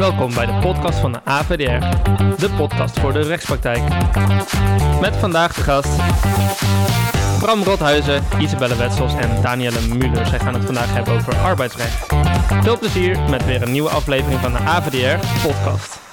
[0.00, 1.86] Welkom bij de podcast van de AVDR,
[2.40, 3.82] de podcast voor de rechtspraktijk.
[5.00, 5.96] Met vandaag de gast
[7.38, 10.26] Bram Rothuizen, Isabelle Wetsels en Danielle Muller.
[10.26, 12.06] Zij gaan het vandaag hebben over arbeidsrecht.
[12.62, 16.09] Veel plezier met weer een nieuwe aflevering van de AVDR podcast.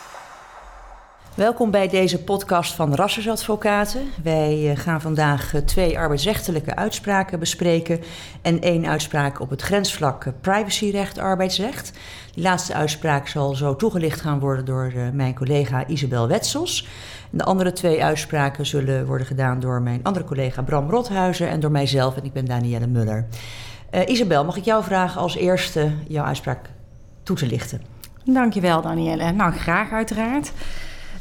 [1.38, 4.02] Welkom bij deze podcast van Rassersadvocaten.
[4.24, 8.00] Wij eh, gaan vandaag eh, twee arbeidsrechtelijke uitspraken bespreken
[8.42, 11.92] en één uitspraak op het grensvlak eh, privacyrecht arbeidsrecht.
[12.34, 16.88] Die laatste uitspraak zal zo toegelicht gaan worden door mijn collega Isabel Wetsels.
[17.30, 21.72] De andere twee uitspraken zullen worden gedaan door mijn andere collega Bram Rothuizen en door
[21.72, 23.28] mijzelf en ik ben Danielle Muller.
[24.06, 26.70] Isabel, mag ik jou vragen als eerste jouw uitspraak
[27.24, 27.82] toe te lichten?
[28.24, 29.32] Dankjewel Danielle.
[29.32, 30.52] Nou, graag uiteraard.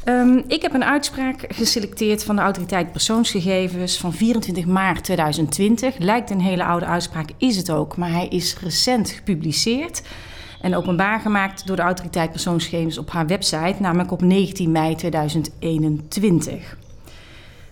[0.09, 5.97] Um, ik heb een uitspraak geselecteerd van de Autoriteit Persoonsgegevens van 24 maart 2020.
[5.97, 10.01] Lijkt een hele oude uitspraak, is het ook, maar hij is recent gepubliceerd
[10.61, 16.77] en openbaar gemaakt door de Autoriteit Persoonsgegevens op haar website, namelijk op 19 mei 2021.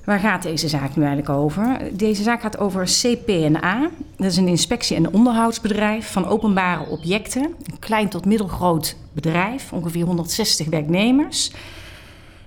[0.05, 1.77] Waar gaat deze zaak nu eigenlijk over?
[1.93, 3.89] Deze zaak gaat over CPNA.
[4.17, 7.43] Dat is een inspectie- en onderhoudsbedrijf van openbare objecten.
[7.43, 11.51] Een klein tot middelgroot bedrijf, ongeveer 160 werknemers.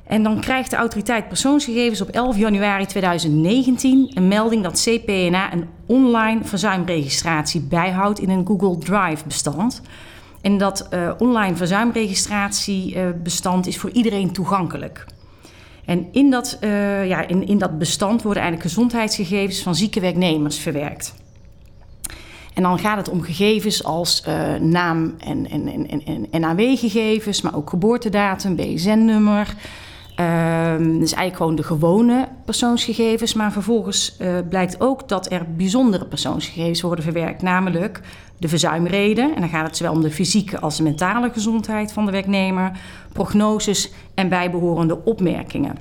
[0.08, 5.68] En dan krijgt de autoriteit persoonsgegevens op 11 januari 2019 een melding dat CPNA een
[5.86, 9.82] online verzuimregistratie bijhoudt in een Google Drive bestand.
[10.40, 15.06] En dat uh, online verzuimregistratiebestand uh, is voor iedereen toegankelijk.
[15.84, 20.58] En in dat, uh, ja, in, in dat bestand worden eigenlijk gezondheidsgegevens van zieke werknemers
[20.58, 21.14] verwerkt.
[22.54, 24.24] En dan gaat het om gegevens als
[24.60, 29.54] naam en, en, en, en NAW-gegevens, maar ook geboortedatum, BSN-nummer,
[30.20, 33.34] Um, dus eigenlijk gewoon de gewone persoonsgegevens.
[33.34, 37.42] Maar vervolgens uh, blijkt ook dat er bijzondere persoonsgegevens worden verwerkt.
[37.42, 38.00] Namelijk
[38.38, 39.34] de verzuimreden.
[39.34, 42.80] En dan gaat het zowel om de fysieke als de mentale gezondheid van de werknemer.
[43.12, 45.76] Prognoses en bijbehorende opmerkingen.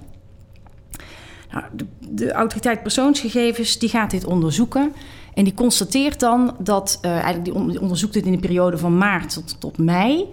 [1.51, 4.93] Nou, de, de, autoriteit persoonsgegevens die gaat dit onderzoeken.
[5.33, 9.33] En die constateert dan dat, uh, eigenlijk die onderzoekt dit in de periode van maart
[9.33, 10.25] tot, tot mei.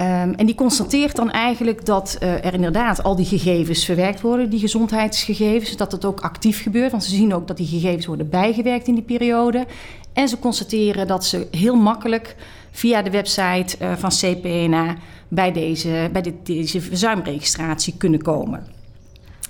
[0.00, 4.50] Um, en die constateert dan eigenlijk dat uh, er inderdaad al die gegevens verwerkt worden,
[4.50, 6.90] die gezondheidsgegevens, dat het ook actief gebeurt.
[6.90, 9.66] Want ze zien ook dat die gegevens worden bijgewerkt in die periode.
[10.12, 12.36] En ze constateren dat ze heel makkelijk
[12.70, 14.96] via de website uh, van CPNA
[15.28, 18.66] bij, deze, bij dit, deze verzuimregistratie kunnen komen.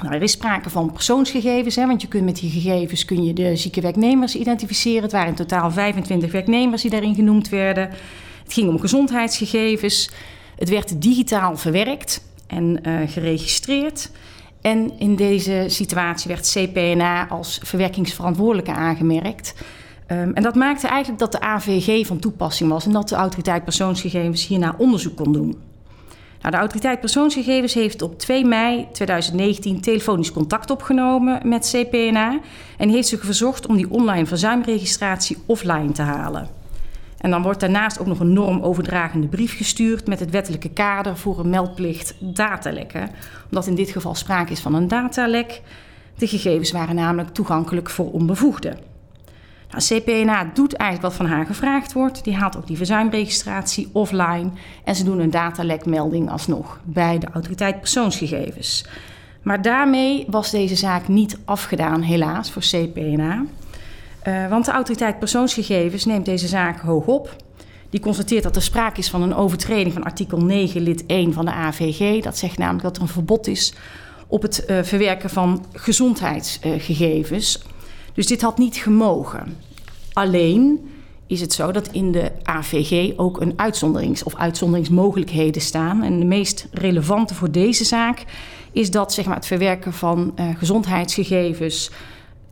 [0.03, 3.33] Nou, er is sprake van persoonsgegevens, hè, want je kunt met die gegevens kun je
[3.33, 5.03] de zieke werknemers identificeren.
[5.03, 7.89] Het waren in totaal 25 werknemers die daarin genoemd werden.
[8.43, 10.11] Het ging om gezondheidsgegevens.
[10.57, 14.11] Het werd digitaal verwerkt en uh, geregistreerd.
[14.61, 19.55] En in deze situatie werd CPNA als verwerkingsverantwoordelijke aangemerkt.
[20.13, 23.65] Um, en dat maakte eigenlijk dat de AVG van toepassing was en dat de autoriteit
[23.65, 25.59] persoonsgegevens hierna onderzoek kon doen.
[26.41, 32.41] Nou, de autoriteit persoonsgegevens heeft op 2 mei 2019 telefonisch contact opgenomen met CPNA
[32.79, 36.49] en heeft zich verzocht om die online verzuimregistratie offline te halen.
[37.27, 41.39] En dan wordt daarnaast ook nog een normoverdragende brief gestuurd met het wettelijke kader voor
[41.39, 43.11] een meldplicht datalekken.
[43.49, 45.63] Omdat in dit geval sprake is van een datalek.
[46.19, 48.79] De gegevens waren namelijk toegankelijk voor onbevoegden.
[49.71, 52.25] Nou, CPNA doet eigenlijk wat van haar gevraagd wordt.
[52.25, 54.51] Die haalt ook die verzuimregistratie offline.
[54.85, 58.87] En ze doen een datalekmelding alsnog bij de autoriteit persoonsgegevens.
[59.43, 63.45] Maar daarmee was deze zaak niet afgedaan, helaas, voor CPNA.
[64.29, 67.37] Uh, want de autoriteit persoonsgegevens neemt deze zaak hoog op.
[67.91, 71.45] Die constateert dat er sprake is van een overtreding van artikel 9 lid 1 van
[71.45, 72.23] de AVG.
[72.23, 73.75] Dat zegt namelijk dat er een verbod is
[74.27, 77.63] op het uh, verwerken van gezondheidsgegevens.
[78.15, 79.57] Dus dit had niet gemogen.
[80.13, 80.91] Alleen
[81.27, 86.03] is het zo dat in de AVG ook een uitzonderings- of uitzonderingsmogelijkheden staan.
[86.03, 88.25] En de meest relevante voor deze zaak
[88.73, 91.91] is dat zeg maar, het verwerken van uh, gezondheidsgegevens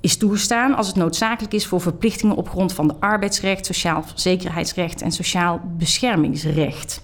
[0.04, 5.02] is toegestaan als het noodzakelijk is voor verplichtingen op grond van de arbeidsrecht, sociaal zekerheidsrecht
[5.02, 7.02] en sociaal beschermingsrecht.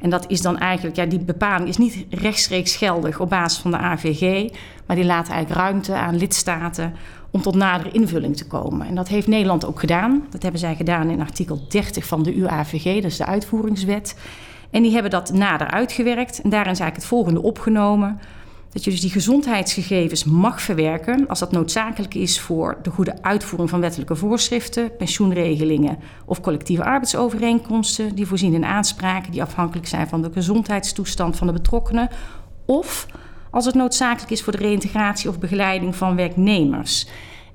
[0.00, 3.70] En dat is dan eigenlijk, ja, die bepaling is niet rechtstreeks geldig op basis van
[3.70, 4.52] de AVG,
[4.86, 6.94] maar die laat eigenlijk ruimte aan lidstaten
[7.30, 8.86] om tot nadere invulling te komen.
[8.86, 10.26] En dat heeft Nederland ook gedaan.
[10.30, 14.16] Dat hebben zij gedaan in artikel 30 van de UAVG, is de uitvoeringswet.
[14.70, 16.40] En die hebben dat nader uitgewerkt.
[16.40, 18.20] En daarin is eigenlijk het volgende opgenomen.
[18.78, 23.70] Dat je dus die gezondheidsgegevens mag verwerken als dat noodzakelijk is voor de goede uitvoering
[23.70, 30.22] van wettelijke voorschriften, pensioenregelingen of collectieve arbeidsovereenkomsten die voorzien in aanspraken die afhankelijk zijn van
[30.22, 32.08] de gezondheidstoestand van de betrokkenen,
[32.64, 33.06] of
[33.50, 37.06] als het noodzakelijk is voor de reïntegratie of begeleiding van werknemers.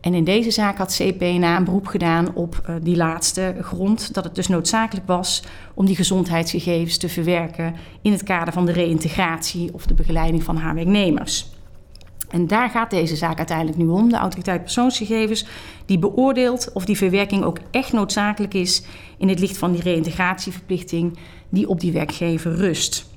[0.04, 4.24] En in deze zaak had CPNA een beroep gedaan op uh, die laatste grond, dat
[4.24, 9.74] het dus noodzakelijk was om die gezondheidsgegevens te verwerken in het kader van de reïntegratie
[9.74, 11.52] of de begeleiding van haar werknemers.
[12.30, 14.10] En daar gaat deze zaak uiteindelijk nu om.
[14.10, 15.46] De autoriteit persoonsgegevens
[15.86, 18.84] die beoordeelt of die verwerking ook echt noodzakelijk is
[19.18, 21.18] in het licht van die reïntegratieverplichting
[21.50, 23.13] die op die werkgever rust.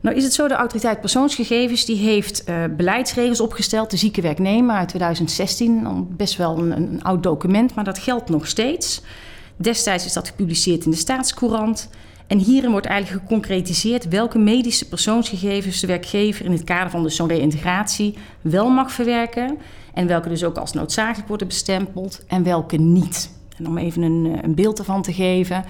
[0.00, 4.76] Nou is het zo, de autoriteit persoonsgegevens die heeft uh, beleidsregels opgesteld, de zieke werknemer
[4.76, 6.06] uit 2016.
[6.16, 9.02] Best wel een, een oud document, maar dat geldt nog steeds.
[9.56, 11.88] Destijds is dat gepubliceerd in de staatscourant.
[12.26, 17.08] En hierin wordt eigenlijk geconcretiseerd welke medische persoonsgegevens de werkgever in het kader van de
[17.08, 19.58] zo'n reïntegratie wel mag verwerken.
[19.94, 23.30] En welke dus ook als noodzakelijk worden bestempeld en welke niet.
[23.56, 25.64] En om even een, eh, een beeld ervan te geven.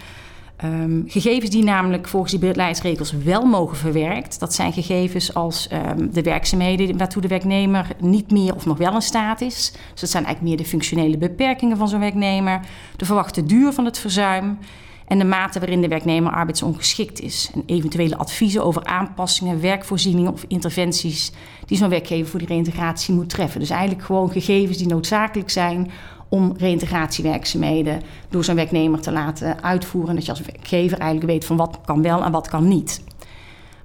[0.64, 6.12] Um, gegevens die namelijk volgens die beleidsregels wel mogen verwerkt, dat zijn gegevens als um,
[6.12, 9.72] de werkzaamheden waartoe de werknemer niet meer of nog wel in staat is.
[9.90, 12.60] Dus dat zijn eigenlijk meer de functionele beperkingen van zo'n werknemer,
[12.96, 14.58] de verwachte duur van het verzuim
[15.06, 17.50] en de mate waarin de werknemer arbeidsongeschikt is.
[17.54, 21.32] En eventuele adviezen over aanpassingen, werkvoorzieningen of interventies
[21.66, 23.60] die zo'n werkgever voor die reintegratie moet treffen.
[23.60, 25.90] Dus eigenlijk gewoon gegevens die noodzakelijk zijn
[26.30, 30.14] om reïntegratiewerkzaamheden door zo'n werknemer te laten uitvoeren.
[30.14, 33.02] Dat je als werkgever eigenlijk weet van wat kan wel en wat kan niet.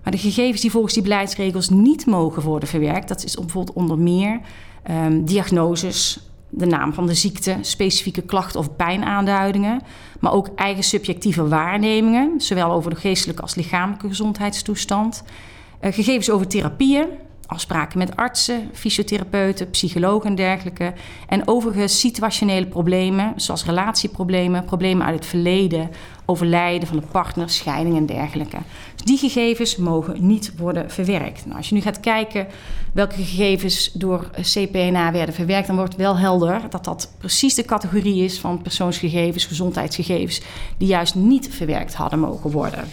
[0.04, 3.98] Maar de gegevens die volgens die beleidsregels niet mogen worden verwerkt, dat is bijvoorbeeld onder
[3.98, 4.40] meer
[4.92, 6.20] um, diagnoses,
[6.50, 9.82] de naam van de ziekte, specifieke klachten of pijnaanduidingen,
[10.20, 15.24] maar ook eigen subjectieve waarnemingen, zowel over de geestelijke als lichamelijke gezondheidstoestand.
[15.82, 17.08] Uh, gegevens over therapieën,
[17.48, 20.94] afspraken met artsen, fysiotherapeuten, psychologen en dergelijke.
[21.28, 25.90] En overigens situationele problemen, zoals relatieproblemen, problemen uit het verleden,
[26.26, 28.58] overlijden van de partner, scheiding en dergelijke.
[28.96, 31.46] Dus die gegevens mogen niet worden verwerkt.
[31.46, 32.48] Nou, als je nu gaat kijken
[32.94, 38.24] welke gegevens door CPNA werden verwerkt, dan wordt wel helder dat dat precies de categorie
[38.24, 40.42] is van persoonsgegevens, gezondheidsgegevens,
[40.78, 42.84] die juist niet verwerkt hadden mogen worden.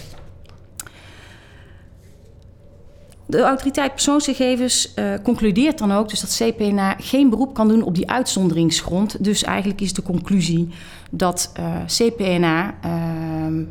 [3.32, 7.94] De autoriteit persoonsgegevens uh, concludeert dan ook dus dat CPNA geen beroep kan doen op
[7.94, 9.24] die uitzonderingsgrond.
[9.24, 10.68] Dus eigenlijk is de conclusie
[11.10, 13.62] dat eh, CPNA ehm,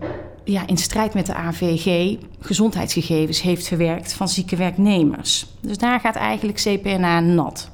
[0.43, 5.45] ja, in strijd met de AVG gezondheidsgegevens heeft verwerkt van zieke werknemers.
[5.59, 7.69] Dus daar gaat eigenlijk CPNA nat.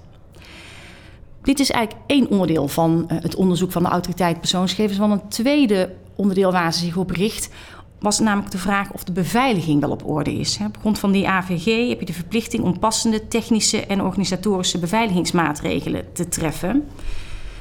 [1.42, 4.98] Dit is eigenlijk één onderdeel van uh, het onderzoek van de autoriteit persoonsgegevens.
[4.98, 7.50] Want een tweede onderdeel waar ze zich op richt
[7.99, 10.59] was namelijk de vraag of de beveiliging wel op orde is.
[10.65, 16.13] Op grond van die AVG heb je de verplichting om passende technische en organisatorische beveiligingsmaatregelen
[16.13, 16.83] te treffen.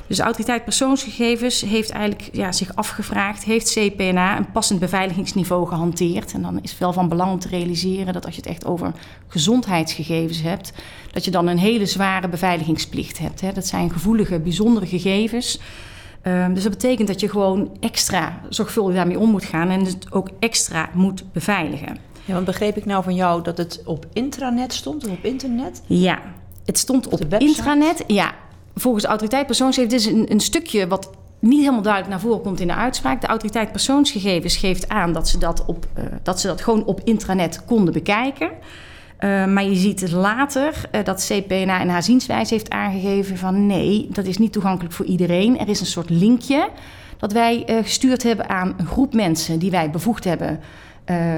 [0.07, 6.33] Dus de autoriteit persoonsgegevens heeft eigenlijk ja, zich afgevraagd: heeft CPNA een passend beveiligingsniveau gehanteerd?
[6.33, 8.67] En dan is het wel van belang om te realiseren dat als je het echt
[8.67, 8.93] over
[9.29, 10.73] gezondheidsgegevens hebt,
[11.13, 13.41] dat je dan een hele zware beveiligingsplicht hebt.
[13.41, 13.53] Hè.
[13.53, 15.61] Dat zijn gevoelige, bijzondere gegevens.
[16.29, 20.13] Um, dus dat betekent dat je gewoon extra zorgvuldig daarmee om moet gaan en het
[20.13, 21.97] ook extra moet beveiligen.
[22.25, 25.83] Ja, want begreep ik nou van jou dat het op intranet stond of op internet?
[25.87, 26.19] Ja,
[26.65, 28.05] het stond op, op intranet.
[28.07, 28.33] Ja,
[28.75, 30.05] volgens de autoriteit persoonsgegevens.
[30.05, 33.21] Dit is een, een stukje wat niet helemaal duidelijk naar voren komt in de uitspraak.
[33.21, 37.01] De autoriteit persoonsgegevens geeft aan dat ze dat, op, uh, dat, ze dat gewoon op
[37.05, 38.51] intranet konden bekijken.
[39.21, 44.09] Uh, maar je ziet later uh, dat CPNA in haar zienswijze heeft aangegeven van nee,
[44.11, 45.59] dat is niet toegankelijk voor iedereen.
[45.59, 46.69] Er is een soort linkje
[47.19, 50.61] dat wij uh, gestuurd hebben aan een groep mensen die wij bevoegd hebben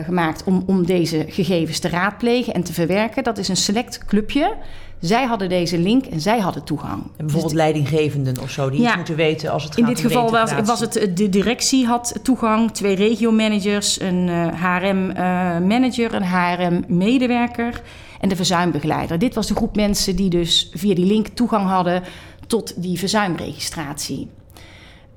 [0.05, 3.25] gemaakt om, om deze gegevens te raadplegen en te verwerken.
[3.25, 4.55] Dat is een select clubje
[5.01, 7.03] zij hadden deze link en zij hadden toegang.
[7.03, 9.95] En bijvoorbeeld dus leidinggevenden of zo, die ja, iets moeten weten als het gaat In
[9.95, 14.55] dit geval was, was, het eh, de directie had toegang, twee regiomanagers, een uh, eh,
[14.55, 17.83] HRM-manager, uh, een HRM-medewerker
[18.21, 19.19] en de verzuimbegeleider.
[19.19, 22.03] Dit was de groep mensen die dus via die link toegang hadden
[22.47, 24.29] tot die verzuimregistratie.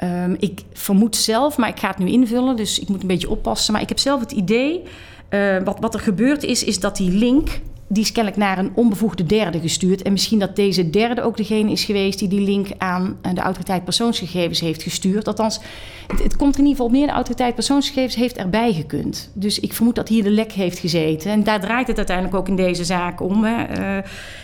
[0.04, 3.30] Um, ik vermoed zelf, maar ik ga het nu invullen, dus ik moet een beetje
[3.30, 3.74] oppassen.
[3.74, 4.82] Maar ik heb zelf het idee,
[5.30, 7.50] uh, wat, wat er gebeurd is, is dat die link
[7.92, 10.02] die is kennelijk naar een onbevoegde derde gestuurd.
[10.02, 13.42] En misschien dat deze derde ook degene is geweest die die link aan eh, de
[13.42, 15.28] autoriteit persoonsgegevens heeft gestuurd.
[15.28, 15.60] Althans,
[16.08, 17.08] het, het komt in ieder geval meer.
[17.08, 19.32] De autoriteit persoonsgegevens heeft erbij gekund.
[19.34, 21.32] Dus ik vermoed dat hier de lek heeft gezeten.
[21.32, 23.44] En daar draait het uiteindelijk ook in deze zaak om.
[23.44, 23.80] Hè.
[23.80, 23.98] Uh,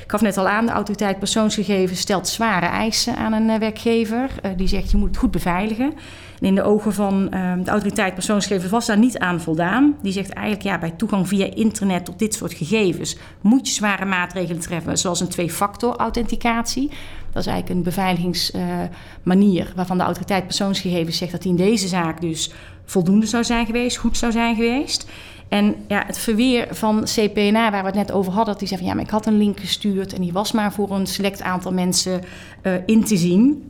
[0.04, 4.30] ik gaf net al aan, de autoriteit persoonsgegevens stelt zware eisen aan een uh, werkgever.
[4.58, 5.94] die zegt je moet het goed beveiligen.
[6.40, 9.96] In de ogen van uh, de autoriteit persoonsgegevens was daar niet aan voldaan.
[10.02, 14.06] Die zegt eigenlijk, ja, bij toegang via internet tot dit soort gegevens moet je zware
[14.06, 16.90] maatregelen treffen, zoals een twee-factor authenticatie.
[17.32, 21.88] Dat is eigenlijk een beveiligingsmanier uh, waarvan de autoriteit persoonsgegevens zegt dat die in deze
[21.88, 22.52] zaak dus
[22.86, 25.08] voldoende zou zijn geweest, goed zou zijn geweest.
[25.48, 28.90] En ja, het verweer van CPNA, waar we het net over hadden, die zei van
[28.90, 31.72] ja, maar ik had een link gestuurd en die was maar voor een select aantal
[31.72, 32.22] mensen
[32.64, 33.64] uh, in te zien.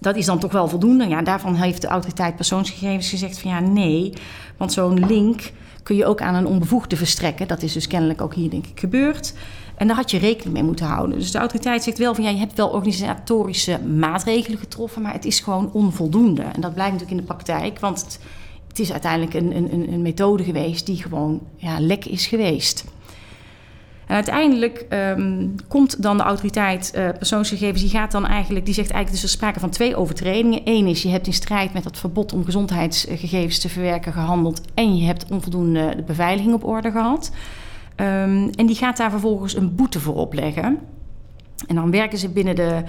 [0.00, 1.08] Dat is dan toch wel voldoende.
[1.08, 4.12] Ja, daarvan heeft de autoriteit persoonsgegevens gezegd van ja, nee.
[4.56, 7.48] Want zo'n link kun je ook aan een onbevoegde verstrekken.
[7.48, 9.34] Dat is dus kennelijk ook hier denk ik gebeurd.
[9.76, 11.18] En daar had je rekening mee moeten houden.
[11.18, 15.24] Dus de autoriteit zegt wel van ja, je hebt wel organisatorische maatregelen getroffen, maar het
[15.24, 16.42] is gewoon onvoldoende.
[16.42, 18.20] En dat blijkt natuurlijk in de praktijk, want het,
[18.68, 22.84] het is uiteindelijk een, een, een methode geweest die gewoon ja, lek is geweest.
[24.06, 28.90] En uiteindelijk um, komt dan de autoriteit uh, persoonsgegevens, die gaat dan eigenlijk, die zegt
[28.90, 30.60] eigenlijk, dus er sprake van twee overtredingen.
[30.64, 34.96] Eén is, je hebt in strijd met het verbod om gezondheidsgegevens te verwerken gehandeld en
[34.96, 37.30] je hebt onvoldoende beveiliging op orde gehad.
[37.96, 40.78] Um, en die gaat daar vervolgens een boete voor opleggen.
[41.66, 42.82] En dan werken ze binnen de,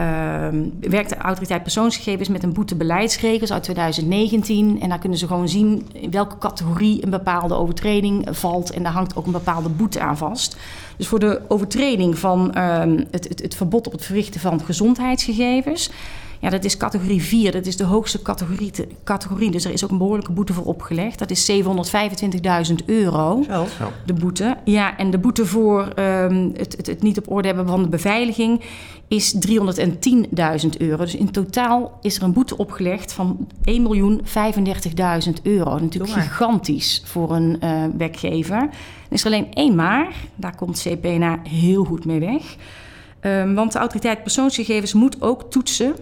[0.00, 4.80] uh, werkt de autoriteit persoonsgegevens met een boetebeleidsregels uit 2019.
[4.80, 8.70] En daar kunnen ze gewoon zien in welke categorie een bepaalde overtreding valt.
[8.70, 10.56] En daar hangt ook een bepaalde boete aan vast.
[10.96, 15.90] Dus voor de overtreding van uh, het, het, het verbod op het verrichten van gezondheidsgegevens
[16.42, 17.52] ja, dat is categorie 4.
[17.52, 18.72] Dat is de hoogste categorie,
[19.04, 19.50] categorie.
[19.50, 21.18] Dus er is ook een behoorlijke boete voor opgelegd.
[21.18, 23.42] Dat is 725.000 euro.
[23.48, 23.66] Zo.
[24.06, 24.56] De boete.
[24.64, 27.88] Ja, en de boete voor um, het, het, het, niet op orde hebben van de
[27.88, 28.60] beveiliging
[29.08, 30.96] is 310.000 euro.
[30.96, 33.82] Dus in totaal is er een boete opgelegd van 1.035.000
[35.42, 35.78] euro.
[35.78, 38.56] Natuurlijk gigantisch voor een uh, werkgever.
[38.56, 38.70] Er
[39.08, 40.14] is er alleen één maar.
[40.34, 42.56] Daar komt CPNA heel goed mee weg.
[43.20, 45.94] Um, want de autoriteit persoonsgegevens moet ook toetsen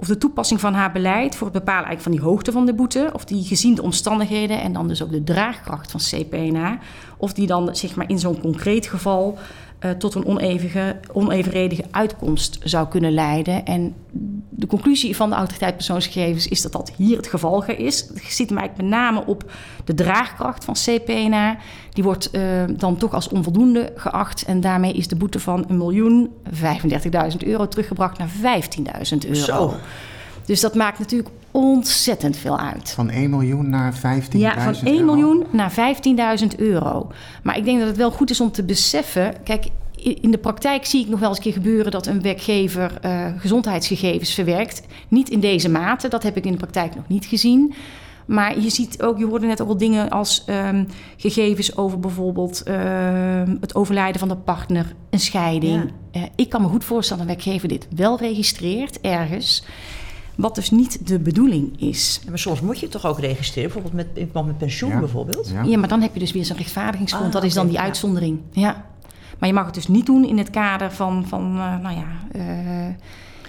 [0.00, 2.74] of de toepassing van haar beleid voor het bepalen eigenlijk van die hoogte van de
[2.74, 6.78] boete, of die gezien de omstandigheden en dan dus ook de draagkracht van CPNA,
[7.16, 9.38] of die dan zeg maar in zo'n concreet geval
[9.80, 13.64] uh, tot een onevige, onevenredige uitkomst zou kunnen leiden.
[13.64, 13.94] En
[14.50, 18.00] de conclusie van de autoriteit persoonsgegevens is dat dat hier het geval is.
[18.00, 18.16] Het
[18.48, 19.50] hem eigenlijk met name op
[19.84, 21.56] de draagkracht van CPNA.
[21.92, 22.42] Die wordt uh,
[22.76, 24.44] dan toch als onvoldoende geacht.
[24.44, 29.74] En daarmee is de boete van 1.035.000 euro teruggebracht naar 15.000 euro.
[30.48, 32.90] Dus dat maakt natuurlijk ontzettend veel uit.
[32.90, 34.00] Van 1 miljoen naar 15.000
[34.30, 35.72] Ja, van 1 miljoen naar
[36.40, 37.10] 15.000 euro.
[37.42, 39.34] Maar ik denk dat het wel goed is om te beseffen...
[39.44, 41.90] Kijk, in de praktijk zie ik nog wel eens een keer gebeuren...
[41.90, 44.82] dat een werkgever uh, gezondheidsgegevens verwerkt.
[45.08, 47.74] Niet in deze mate, dat heb ik in de praktijk nog niet gezien...
[48.26, 50.86] Maar je ziet ook, je hoorde net ook al dingen als um,
[51.16, 52.74] gegevens over bijvoorbeeld uh,
[53.60, 55.92] het overlijden van de partner, een scheiding.
[56.12, 56.20] Ja.
[56.20, 59.64] Uh, ik kan me goed voorstellen dat een werkgever dit wel registreert ergens.
[60.38, 62.20] Wat dus niet de bedoeling is.
[62.22, 64.98] Ja, maar soms moet je het toch ook registreren, bijvoorbeeld met, in verband met pensioen
[64.98, 65.48] bijvoorbeeld?
[65.48, 65.62] Ja.
[65.62, 65.78] ja.
[65.78, 67.26] maar dan heb je dus weer zo'n rechtvaardigingsgrond.
[67.26, 68.40] Ah, dat is dan die uitzondering.
[68.50, 68.84] Ja.
[69.38, 72.06] Maar je mag het dus niet doen in het kader van, van uh, nou ja...
[72.36, 72.94] Uh,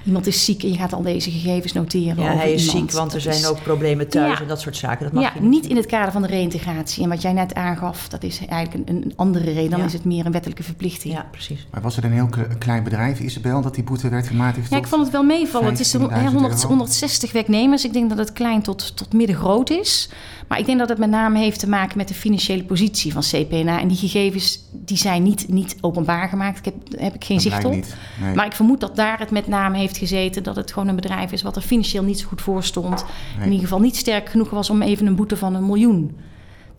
[0.10, 2.24] iemand is ziek en je gaat al deze gegevens noteren.
[2.24, 2.90] Ja, hij is iemand.
[2.90, 4.42] ziek, want er zijn ook problemen thuis ja.
[4.42, 5.04] en dat soort zaken.
[5.04, 7.04] Dat mag ja, niet in het kader van de reïntegratie.
[7.04, 9.70] En wat jij net aangaf, dat is eigenlijk een, een andere reden.
[9.70, 9.86] Dan ja.
[9.86, 11.14] is het meer een wettelijke verplichting.
[11.14, 11.68] Ja, precies.
[11.72, 14.70] Maar was het een heel klein bedrijf, Isabel, dat die boete werd gematigd?
[14.70, 15.70] Ja, ik vond het wel meevallen.
[15.70, 17.86] Het is 100, 160 werknemers.
[17.86, 20.10] Ik denk dat het klein tot, tot midden groot is.
[20.48, 23.22] Maar ik denk dat het met name heeft te maken met de financiële positie van
[23.22, 23.80] CPNA.
[23.80, 26.58] En die gegevens die zijn niet, niet openbaar gemaakt.
[26.58, 27.74] Ik heb, daar heb ik geen dat zicht op.
[27.74, 27.96] Niet.
[28.22, 28.36] Nee.
[28.36, 30.44] Maar ik vermoed dat daar het met name heeft gezeten.
[30.44, 33.06] Dat het gewoon een bedrijf is wat er financieel niet zo goed voor stond.
[33.36, 33.46] Nee.
[33.46, 36.18] In ieder geval niet sterk genoeg was om even een boete van een miljoen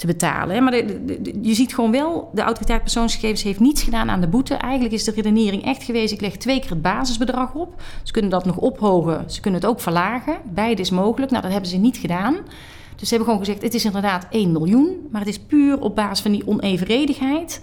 [0.01, 0.63] te betalen.
[0.63, 4.21] Maar de, de, de, je ziet gewoon wel, de autoriteit persoonsgegevens heeft niets gedaan aan
[4.21, 4.55] de boete.
[4.55, 7.83] Eigenlijk is de redenering echt geweest, ik leg twee keer het basisbedrag op.
[8.03, 10.37] Ze kunnen dat nog ophogen, ze kunnen het ook verlagen.
[10.45, 11.31] Beide is mogelijk.
[11.31, 12.35] Nou, dat hebben ze niet gedaan.
[12.97, 15.09] Dus ze hebben gewoon gezegd, het is inderdaad 1 miljoen.
[15.11, 17.61] Maar het is puur op basis van die onevenredigheid...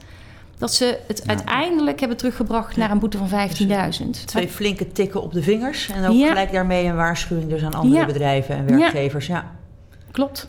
[0.58, 1.30] dat ze het ja.
[1.30, 4.06] uiteindelijk hebben teruggebracht naar een boete van 15.000.
[4.08, 5.90] Dus twee flinke tikken op de vingers.
[5.90, 6.28] En ook ja.
[6.28, 8.06] gelijk daarmee een waarschuwing dus aan andere ja.
[8.06, 9.28] bedrijven en werkgevers.
[9.28, 9.52] Ja.
[10.12, 10.48] Klopt.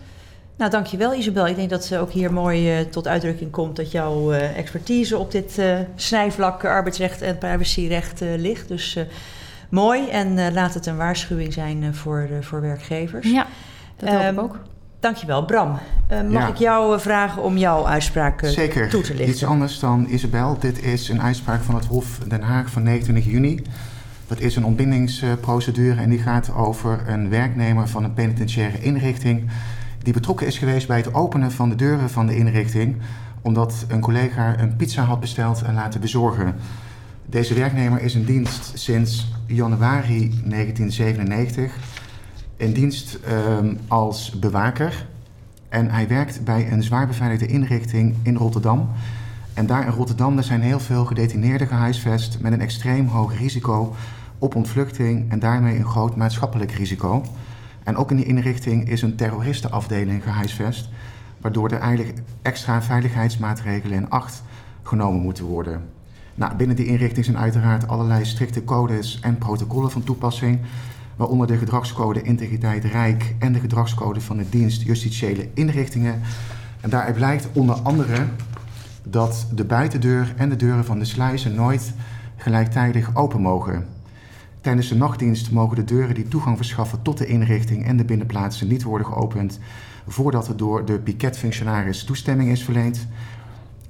[0.56, 1.46] Nou, dankjewel Isabel.
[1.46, 3.76] Ik denk dat ze ook hier mooi uh, tot uitdrukking komt...
[3.76, 8.68] dat jouw uh, expertise op dit uh, snijvlak arbeidsrecht en privacyrecht ligt.
[8.68, 8.98] Dus
[9.68, 13.30] mooi en laat het een waarschuwing zijn voor, voor werkgevers.
[13.30, 13.46] Ja,
[13.96, 14.58] dat hoop ik ook.
[15.00, 15.44] Dankjewel.
[15.44, 15.78] Bram,
[16.12, 16.48] uh, mag ja.
[16.48, 18.88] ik jou uh, vragen om jouw uitspraak Zeker.
[18.88, 19.28] toe te lichten?
[19.28, 20.58] Iets anders dan Isabel.
[20.58, 23.62] Dit is een uitspraak van het Hof Den Haag van 29 juni.
[24.26, 29.50] Dat is een ontbindingsprocedure en die gaat over een werknemer van een penitentiaire inrichting...
[30.02, 32.96] die betrokken is geweest bij het openen van de deuren van de inrichting...
[33.42, 36.54] omdat een collega een pizza had besteld en laten bezorgen.
[37.26, 41.72] Deze werknemer is in dienst sinds januari 1997
[42.58, 45.06] in dienst um, als bewaker.
[45.68, 48.88] En hij werkt bij een zwaar beveiligde inrichting in Rotterdam.
[49.54, 53.94] En daar in Rotterdam daar zijn heel veel gedetineerden gehuisvest met een extreem hoog risico
[54.38, 57.24] op ontvluchting en daarmee een groot maatschappelijk risico.
[57.84, 60.88] En ook in die inrichting is een terroristenafdeling gehuisvest,
[61.40, 64.42] waardoor er eigenlijk extra veiligheidsmaatregelen in acht
[64.82, 65.82] genomen moeten worden.
[66.34, 70.58] Nou, binnen die inrichting zijn uiteraard allerlei strikte codes en protocollen van toepassing,
[71.18, 76.20] waaronder de gedragscode Integriteit Rijk en de gedragscode van de dienst Justitiële Inrichtingen.
[76.80, 78.26] En daaruit blijkt onder andere
[79.02, 81.92] dat de buitendeur en de deuren van de sluizen nooit
[82.37, 83.87] gelijktijdig open mogen.
[84.60, 88.68] Tijdens de nachtdienst mogen de deuren die toegang verschaffen tot de inrichting en de binnenplaatsen
[88.68, 89.58] niet worden geopend
[90.06, 93.06] voordat er door de piketfunctionaris toestemming is verleend.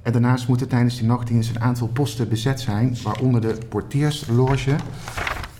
[0.01, 4.75] En daarnaast moeten tijdens die nachtdienst een aantal posten bezet zijn, waaronder de portiersloge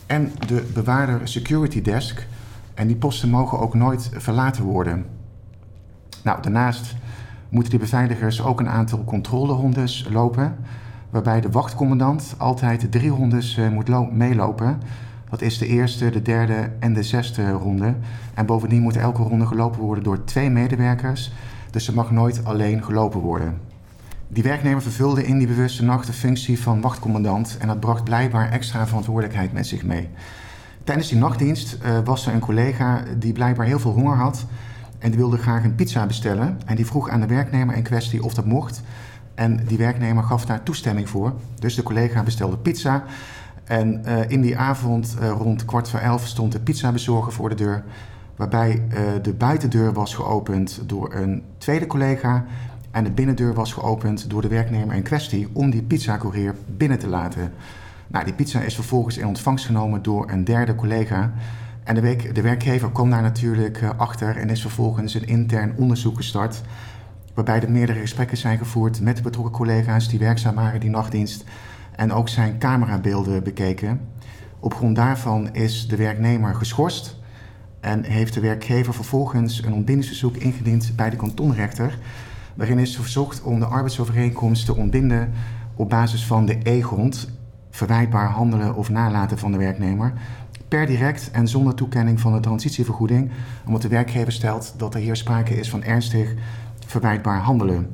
[0.10, 2.28] en de bewaarder security desk.
[2.74, 5.06] En die posten mogen ook nooit verlaten worden.
[6.24, 6.96] Nou, daarnaast
[7.50, 10.56] moeten die beveiligers ook een aantal controlerondes lopen,
[11.10, 14.82] waarbij de wachtcommandant altijd drie rondes uh, moet meelopen.
[15.30, 17.96] Dat is de eerste, de derde en de zesde ronde.
[18.34, 21.32] En bovendien moet elke ronde gelopen worden door twee medewerkers,
[21.72, 23.69] dus er mag nooit alleen gelopen worden.
[24.32, 28.52] Die werknemer vervulde in die bewuste nacht de functie van wachtcommandant en dat bracht blijkbaar
[28.52, 30.10] extra verantwoordelijkheid met zich mee.
[30.84, 34.46] Tijdens die nachtdienst uh, was er een collega die blijkbaar heel veel honger had
[35.00, 36.60] en die wilde graag een pizza bestellen.
[36.66, 38.82] En die vroeg aan de werknemer in kwestie of dat mocht.
[39.36, 41.34] En die werknemer gaf daar toestemming voor.
[41.60, 43.04] Dus de collega bestelde pizza.
[43.64, 47.56] En uh, in die avond, uh, rond kwart voor elf, stond de pizzabezorger voor de
[47.56, 47.84] deur.
[48.36, 48.84] Waarbij
[49.22, 52.46] de buitendeur was geopend door een tweede collega.
[52.92, 57.08] En de binnendeur was geopend door de werknemer in kwestie om die pizzacourier binnen te
[57.08, 57.54] laten.
[58.08, 61.34] Nou, die pizza is vervolgens in ontvangst genomen door een derde collega.
[61.84, 66.16] En de, de werkgever kwam daar natuurlijk uh, achter en is vervolgens een intern onderzoek
[66.16, 66.62] gestart.
[67.34, 71.44] Waarbij er meerdere gesprekken zijn gevoerd met de betrokken collega's die werkzaam waren die nachtdienst.
[71.96, 74.02] En ook zijn camerabeelden bekeken.
[74.60, 77.18] Op grond daarvan is de werknemer geschorst.
[77.80, 81.98] En heeft de werkgever vervolgens een ontbindingsverzoek ingediend bij de kantonrechter.
[82.60, 85.32] Waarin is verzocht om de arbeidsovereenkomst te ontbinden
[85.76, 87.30] op basis van de E-grond,
[87.70, 90.14] verwijtbaar handelen of nalaten van de werknemer,
[90.68, 93.32] per direct en zonder toekenning van de transitievergoeding,
[93.66, 96.34] omdat de werkgever stelt dat er hier sprake is van ernstig
[96.86, 97.88] verwijtbaar handelen.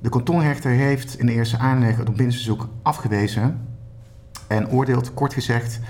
[0.00, 3.60] De kantonrechter heeft in de eerste aanleg het ontbindingsverzoek afgewezen
[4.46, 5.80] en oordeelt kort gezegd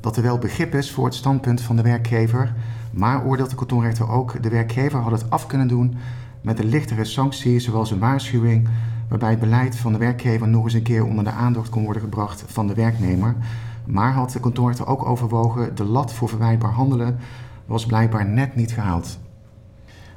[0.00, 2.54] dat er wel begrip is voor het standpunt van de werkgever,
[2.92, 5.96] maar oordeelt de kantonrechter ook de werkgever had het af kunnen doen
[6.42, 8.68] met een lichtere sanctie, zoals een waarschuwing,
[9.08, 12.02] waarbij het beleid van de werkgever nog eens een keer onder de aandacht kon worden
[12.02, 13.36] gebracht van de werknemer.
[13.84, 17.18] Maar had de kantonrechter ook overwogen, de lat voor verwijtbaar handelen
[17.66, 19.18] was blijkbaar net niet gehaald.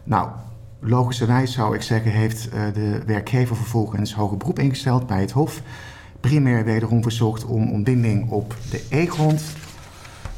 [0.04, 0.30] Nou,
[0.80, 5.62] logischerwijs zou ik zeggen, heeft uh, de werkgever vervolgens hoger beroep ingesteld bij het Hof.
[6.20, 9.44] Primair wederom verzocht om ontbinding op de E-grond.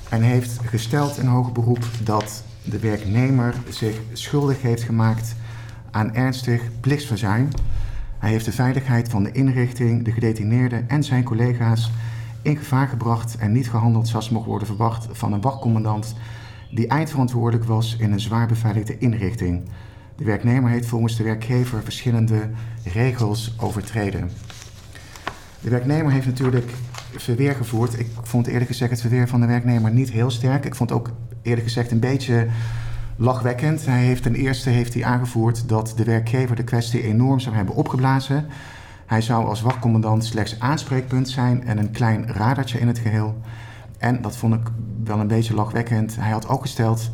[0.10, 5.36] En heeft gesteld in hoger beroep dat de werknemer zich schuldig heeft gemaakt
[5.98, 7.48] aan ernstig plichtsverzuim.
[8.20, 11.92] Hij heeft de veiligheid van de inrichting, de gedetineerde en zijn collega's
[12.42, 16.16] in gevaar gebracht en niet gehandeld zoals mocht worden verwacht van een wachtcommandant
[16.72, 19.70] die eindverantwoordelijk was in een zwaar beveiligde inrichting.
[20.16, 22.50] De werknemer heeft volgens de werkgever verschillende
[22.84, 24.30] regels overtreden.
[25.60, 26.72] De werknemer heeft natuurlijk
[27.16, 28.00] verweer gevoerd.
[28.00, 30.66] Ik vond eerlijk gezegd het verweer van de werknemer niet heel sterk.
[30.66, 32.48] Ik vond ook eerlijk gezegd een beetje
[33.18, 33.86] lachwekkend.
[33.86, 37.76] Hij heeft ten eerste heeft hij aangevoerd dat de werkgever de kwestie enorm zou hebben
[37.76, 38.46] opgeblazen.
[39.06, 43.42] Hij zou als wachtcommandant slechts aanspreekpunt zijn en een klein radartje in het geheel.
[43.98, 44.68] En dat vond ik
[45.04, 46.16] wel een beetje lachwekkend.
[46.16, 47.12] Hij had ook gesteld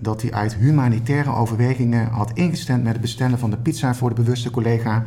[0.00, 4.22] dat hij uit humanitaire overwegingen had ingestemd met het bestellen van de pizza voor de
[4.22, 5.04] bewuste collega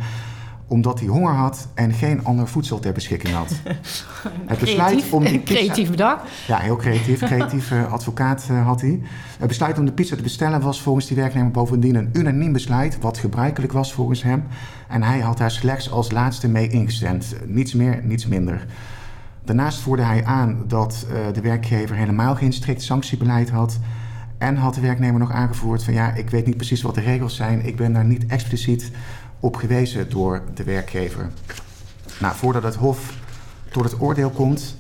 [0.67, 3.54] omdat hij honger had en geen ander voedsel ter beschikking had.
[4.45, 5.60] Het besluit om die pizza...
[5.60, 6.21] Creatief bedacht.
[6.47, 7.19] Ja, heel creatief.
[7.19, 9.02] Creatieve advocaat uh, had hij.
[9.38, 12.99] Het besluit om de pizza te bestellen was volgens die werknemer bovendien een unaniem besluit,
[12.99, 14.43] wat gebruikelijk was volgens hem.
[14.88, 17.36] En hij had daar slechts als laatste mee ingestemd.
[17.45, 18.65] Niets meer, niets minder.
[19.43, 23.80] Daarnaast voerde hij aan dat uh, de werkgever helemaal geen strikt sanctiebeleid had.
[24.38, 27.36] En had de werknemer nog aangevoerd van ja, ik weet niet precies wat de regels
[27.36, 27.65] zijn.
[27.65, 28.91] Ik ben daar niet expliciet
[29.43, 31.29] op gewezen door de werkgever.
[32.19, 33.13] Nou, voordat het Hof
[33.71, 34.77] tot het oordeel komt,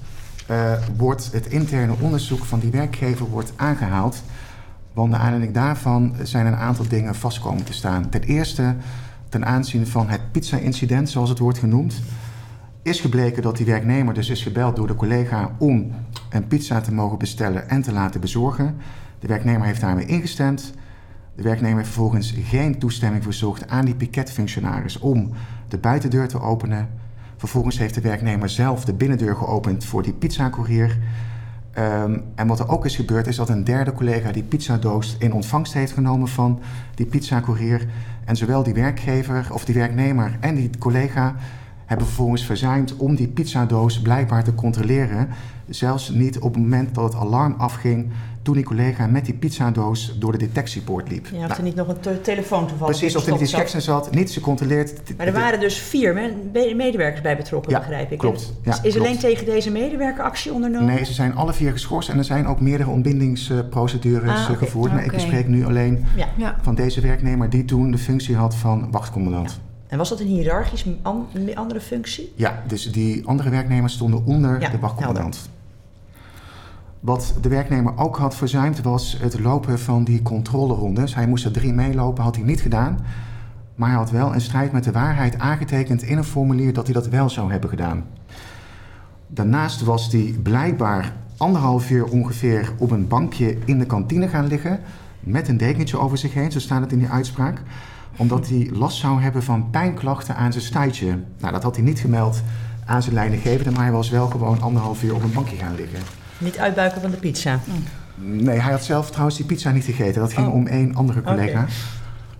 [0.51, 4.23] uh, wordt het interne onderzoek van die werkgever wordt aangehaald.
[4.93, 8.09] Want naar aanleiding daarvan zijn een aantal dingen vastkomen te staan.
[8.09, 8.75] Ten eerste,
[9.29, 12.01] ten aanzien van het pizza-incident, zoals het wordt genoemd,
[12.81, 15.91] is gebleken dat die werknemer dus is gebeld door de collega om
[16.29, 18.77] een pizza te mogen bestellen en te laten bezorgen.
[19.19, 20.73] De werknemer heeft daarmee ingestemd.
[21.35, 25.31] De werknemer heeft vervolgens geen toestemming verzocht aan die piketfunctionaris om
[25.67, 26.89] de buitendeur te openen.
[27.37, 30.97] Vervolgens heeft de werknemer zelf de binnendeur geopend voor die pizzacourier.
[31.71, 35.33] Ehm, en wat er ook is gebeurd, is dat een derde collega die pizzadoos in
[35.33, 36.59] ontvangst heeft genomen van
[36.95, 37.87] die pizzacourier.
[38.25, 41.35] En zowel die werkgever of die werknemer en die collega
[41.85, 45.29] hebben vervolgens verzuimd om die pizzadoos blijkbaar te controleren.
[45.69, 48.11] Zelfs niet op het moment dat het alarm afging
[48.43, 51.27] toen die collega met die pizzadoos door de detectiepoort liep.
[51.31, 53.81] Ja, of er niet nog een telefoon toevallig Precies, of er niet iets geks in
[53.81, 54.11] zat.
[54.15, 55.17] Niet, ze controleert...
[55.17, 56.31] Maar er waren dus vier
[56.75, 58.17] medewerkers bij betrokken, ja, begrijp ik.
[58.17, 58.53] klopt.
[58.63, 60.93] Ja, is alleen tegen deze medewerker actie ondernomen?
[60.95, 64.55] Nee, ze zijn alle vier geschorst en er zijn ook meerdere ontbindingsprocedures ah, okay.
[64.55, 64.91] gevoerd.
[64.91, 66.05] Maar ik bespreek nu alleen
[66.37, 66.57] ja.
[66.61, 69.59] van deze werknemer die toen de functie had van wachtcommandant.
[69.93, 70.85] En was dat een hiërarchisch
[71.55, 72.33] andere functie?
[72.35, 75.49] Ja, dus die andere werknemers stonden onder de wachtcommandant.
[76.99, 81.15] Wat de werknemer ook had verzuimd was het lopen van die controlerondes.
[81.15, 83.05] Hij moest er drie meelopen, had hij niet gedaan.
[83.75, 86.93] Maar hij had wel in strijd met de waarheid aangetekend in een formulier dat hij
[86.93, 88.05] dat wel zou hebben gedaan.
[89.27, 94.79] Daarnaast was hij blijkbaar anderhalf uur ongeveer op een bankje in de kantine gaan liggen.
[95.19, 97.61] Met een dekentje over zich heen, zo staat het in die uitspraak.
[98.17, 101.19] Omdat hij last zou hebben van pijnklachten aan zijn stuitje.
[101.39, 102.41] Nou, dat had hij niet gemeld
[102.85, 105.99] aan zijn leidinggevende, maar hij was wel gewoon anderhalf uur op een bankje gaan liggen.
[106.37, 107.59] Niet uitbuiken van de pizza?
[108.15, 110.21] Nee, hij had zelf trouwens die pizza niet gegeten.
[110.21, 110.53] Dat ging oh.
[110.53, 111.65] om één andere collega.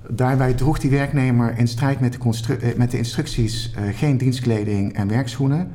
[0.08, 4.94] Daarbij droeg die werknemer in strijd met de, eh, met de instructies uh, geen dienstkleding
[4.94, 5.72] en werkschoenen.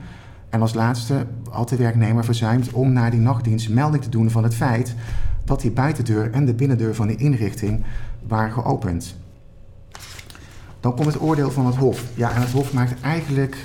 [0.49, 4.43] En als laatste had de werknemer verzuimd om na die nachtdienst melding te doen van
[4.43, 4.95] het feit
[5.45, 7.85] dat die buitendeur en de binnendeur van de inrichting
[8.27, 9.17] waren geopend.
[10.81, 12.05] Dan komt het oordeel van het Hof.
[12.14, 13.57] Ja, en het Hof maakt eigenlijk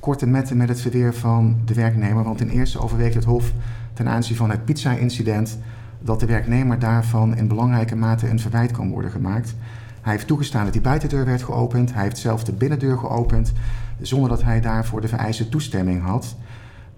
[0.00, 2.24] korte metten met het verweer van de werknemer.
[2.24, 3.52] Want ten eerste overweegt het Hof
[3.92, 5.58] ten aanzien van het pizza-incident
[6.00, 9.54] dat de werknemer daarvan in belangrijke mate een verwijt kan worden gemaakt.
[10.00, 11.94] Hij heeft toegestaan dat die buitendeur werd geopend.
[11.94, 13.52] Hij heeft zelf de binnendeur geopend
[14.00, 16.36] zonder dat hij daarvoor de vereiste toestemming had.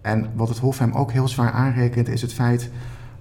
[0.01, 2.71] En wat het Hof hem ook heel zwaar aanrekent is het feit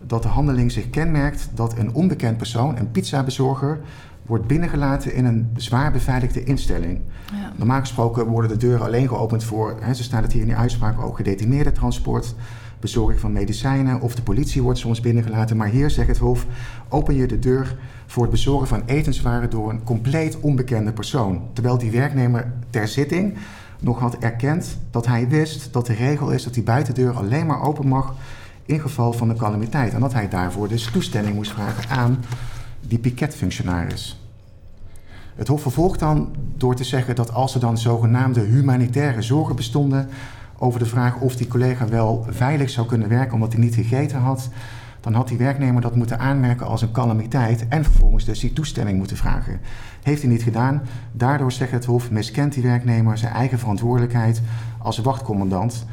[0.07, 3.79] dat de handeling zich kenmerkt dat een onbekend persoon, een pizzabezorger,
[4.25, 6.99] wordt binnengelaten in een zwaar beveiligde instelling.
[7.31, 7.51] Ja.
[7.55, 10.57] Normaal gesproken worden de deuren alleen geopend voor, hè, ze staat het hier in die
[10.57, 12.35] uitspraak ook, gedetineerde transport,
[12.79, 15.57] bezorging van medicijnen of de politie wordt soms binnengelaten.
[15.57, 16.45] Maar hier zegt het Hof,
[16.89, 21.41] open je de deur voor het bezorgen van etenswaren door een compleet onbekende persoon.
[21.53, 23.37] Terwijl die werknemer ter zitting
[23.79, 27.61] nog had erkend dat hij wist dat de regel is dat die buitendeur alleen maar
[27.61, 28.15] open mag
[28.65, 29.93] in geval van een calamiteit.
[29.93, 32.23] En dat hij daarvoor dus toestemming moest vragen aan
[32.87, 34.21] die piketfunctionaris.
[35.35, 40.09] Het Hof vervolgt dan door te zeggen dat als er dan zogenaamde humanitaire zorgen bestonden
[40.57, 44.19] over de vraag of die collega wel veilig zou kunnen werken omdat hij niet gegeten
[44.19, 44.49] had,
[44.99, 48.97] dan had die werknemer dat moeten aanmerken als een calamiteit en vervolgens dus die toestemming
[48.97, 49.59] moeten vragen.
[50.03, 50.81] Heeft hij niet gedaan.
[51.11, 54.41] Daardoor zegt het Hof miskent die werknemer zijn eigen verantwoordelijkheid
[54.77, 55.85] als wachtcommandant.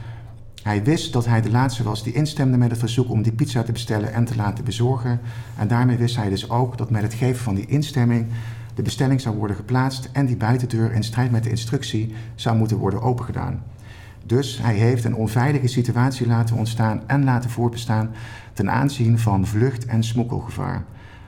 [0.63, 3.63] Hij wist dat hij de laatste was die instemde met het verzoek om die pizza
[3.63, 5.21] te bestellen en te laten bezorgen.
[5.57, 8.27] En daarmee wist hij dus ook dat met het geven van die instemming
[8.75, 12.77] de bestelling zou worden geplaatst en die buitendeur in strijd met de instructie zou moeten
[12.77, 13.63] worden opengedaan.
[14.25, 18.11] Dus hij heeft een onveilige situatie laten ontstaan en laten voortbestaan
[18.53, 20.85] ten aanzien van vlucht- en smokkelgevaar.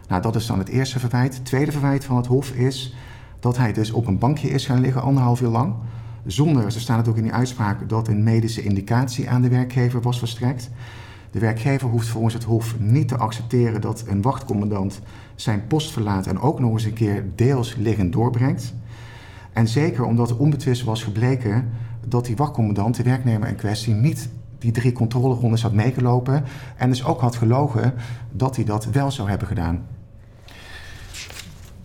[0.09, 1.35] Nou, dat is dan het eerste verwijt.
[1.35, 2.95] Het tweede verwijt van het Hof is
[3.41, 5.75] dat hij dus op een bankje is gaan liggen anderhalf uur lang.
[6.27, 10.01] Zonder, zo staat het ook in die uitspraak, dat een medische indicatie aan de werkgever
[10.01, 10.71] was verstrekt.
[11.31, 15.01] De werkgever hoeft volgens het Hof niet te accepteren dat een wachtcommandant
[15.35, 18.75] zijn post verlaat en ook nog eens een keer deels liggend doorbrengt.
[19.53, 21.71] En zeker omdat onbetwist was gebleken
[22.07, 26.45] dat die wachtcommandant, de werknemer in kwestie, niet die drie controlerondes had meegelopen
[26.77, 27.95] en dus ook had gelogen
[28.33, 29.87] dat hij dat wel zou hebben gedaan.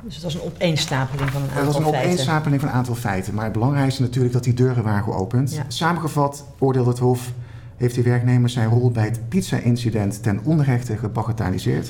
[0.03, 1.83] Dus het was een opeenstapeling van een aantal feiten.
[1.83, 3.33] Het was een opeenstapeling van een aantal feiten.
[3.33, 5.61] Maar het belangrijkste natuurlijk dat die deuren waren geopend.
[5.67, 7.31] Samengevat oordeelde het Hof...
[7.77, 11.87] heeft de werknemer zijn rol bij het pizza-incident ten onrechte gebagatelliseerd.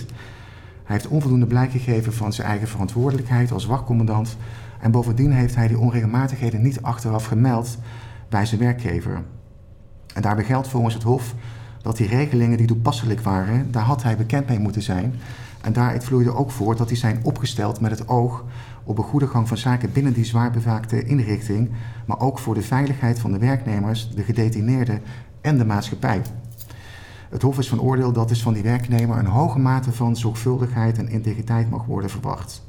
[0.84, 4.38] Hij heeft onvoldoende blijk gegeven van zijn eigen verantwoordelijkheid als wachtcommandant.
[4.82, 7.78] En bovendien heeft hij die onregelmatigheden niet achteraf gemeld
[8.30, 9.22] bij zijn werkgever.
[10.14, 11.34] En daarbij geldt volgens het Hof
[11.82, 15.14] dat die regelingen die toepasselijk waren, daar had hij bekend mee moeten zijn.
[15.68, 18.44] En daaruit vloeide ook voort dat die zijn opgesteld met het oog
[18.84, 21.72] op een goede gang van zaken binnen die zwaar bewaakte inrichting,
[22.06, 25.02] maar ook voor de veiligheid van de werknemers, de gedetineerden
[25.42, 26.22] en de maatschappij.
[27.30, 30.98] Het Hof is van oordeel dat dus van die werknemer een hoge mate van zorgvuldigheid
[30.98, 32.66] en integriteit mag worden verwacht.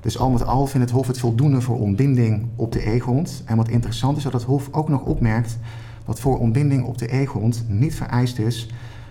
[0.00, 3.42] Dus al met al vindt het Hof het voldoende voor ontbinding op de e-grond.
[3.44, 5.58] En wat interessant is dat het Hof ook nog opmerkt
[6.04, 8.70] dat voor ontbinding op de e-grond niet vereist is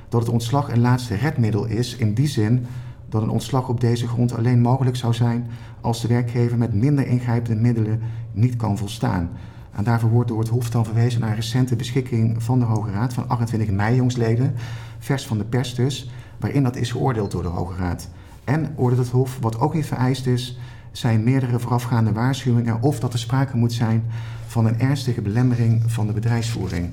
[0.09, 2.65] dat het ontslag een laatste redmiddel is, in die zin
[3.09, 5.47] dat een ontslag op deze grond alleen mogelijk zou zijn
[5.81, 9.29] als de werkgever met minder ingrijpende middelen niet kan volstaan.
[9.71, 12.91] En daarvoor wordt door het Hof dan verwezen naar een recente beschikking van de Hoge
[12.91, 14.53] Raad van 28 mei jongsleden,
[14.99, 18.09] vers van de pers dus, waarin dat is geoordeeld door de Hoge Raad.
[18.43, 20.59] En oordeelt het Hof, wat ook niet vereist is,
[20.91, 24.03] zijn meerdere voorafgaande waarschuwingen of dat er sprake moet zijn
[24.47, 26.89] van een ernstige belemmering van de bedrijfsvoering.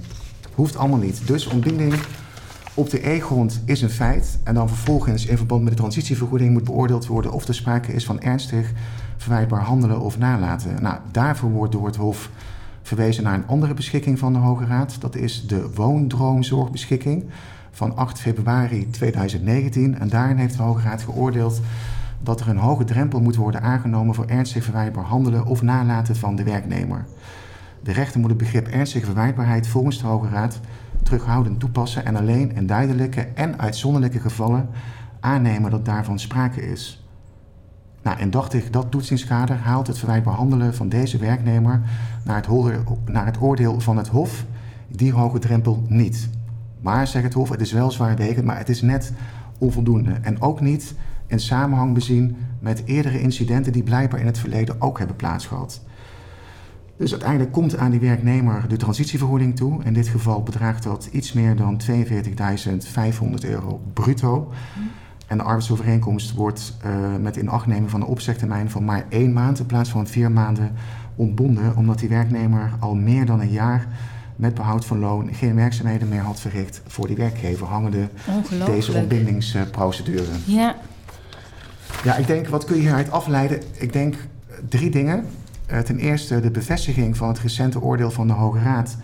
[0.55, 1.27] Hoeft allemaal niet.
[1.27, 1.94] Dus ontbinding
[2.74, 6.64] op de E-grond is een feit en dan vervolgens in verband met de transitievergoeding moet
[6.64, 8.72] beoordeeld worden of er sprake is van ernstig
[9.16, 10.82] verwijtbaar handelen of nalaten.
[10.82, 12.30] Nou, daarvoor wordt door het Hof
[12.82, 15.00] verwezen naar een andere beschikking van de Hoge Raad.
[15.00, 17.24] Dat is de woondroomzorgbeschikking
[17.70, 19.98] van 8 februari 2019.
[19.98, 21.61] En daarin heeft de Hoge Raad geoordeeld
[22.22, 26.37] dat er een hoge drempel moet worden aangenomen voor ernstig verwijtbaar handelen of nalaten van
[26.37, 27.04] de werknemer.
[27.82, 30.61] De rechter moet het begrip ernstige verwijtbaarheid volgens de Hoge Raad
[31.02, 34.68] terughoudend toepassen en alleen in duidelijke en uitzonderlijke gevallen
[35.20, 37.06] aannemen dat daarvan sprake is.
[38.02, 41.82] Nou, en dacht ik, dat toetsingskader haalt het verwijtbaar handelen van deze werknemer
[42.24, 42.48] naar het,
[43.04, 44.44] naar het oordeel van het Hof
[44.88, 46.28] die hoge drempel niet.
[46.80, 49.12] Maar, zegt het Hof, het is wel zwaarwegend, maar het is net
[49.58, 50.12] onvoldoende.
[50.22, 50.94] En ook niet
[51.26, 55.80] in samenhang bezien met eerdere incidenten die blijkbaar in het verleden ook hebben plaatsgehad.
[56.96, 59.85] Dus uiteindelijk komt aan die werknemer de transitievergoeding toe.
[59.85, 61.94] In dit geval bedraagt dat iets meer dan 42.500
[63.40, 64.52] euro bruto.
[65.26, 69.66] En de arbeidsovereenkomst wordt uh, met inachtneming van de opzegtermijn van maar één maand in
[69.66, 70.72] plaats van vier maanden
[71.16, 73.87] ontbonden, omdat die werknemer al meer dan een jaar
[74.37, 78.09] met behoud van loon geen werkzaamheden meer had verricht voor die werkgever, hangende
[78.66, 80.33] deze ontbindingsprocedure.
[80.44, 80.76] Ja.
[82.05, 83.62] Ja, ik denk, wat kun je hieruit afleiden?
[83.72, 84.14] Ik denk
[84.68, 85.24] drie dingen.
[85.72, 88.96] Uh, ten eerste de bevestiging van het recente oordeel van de Hoge Raad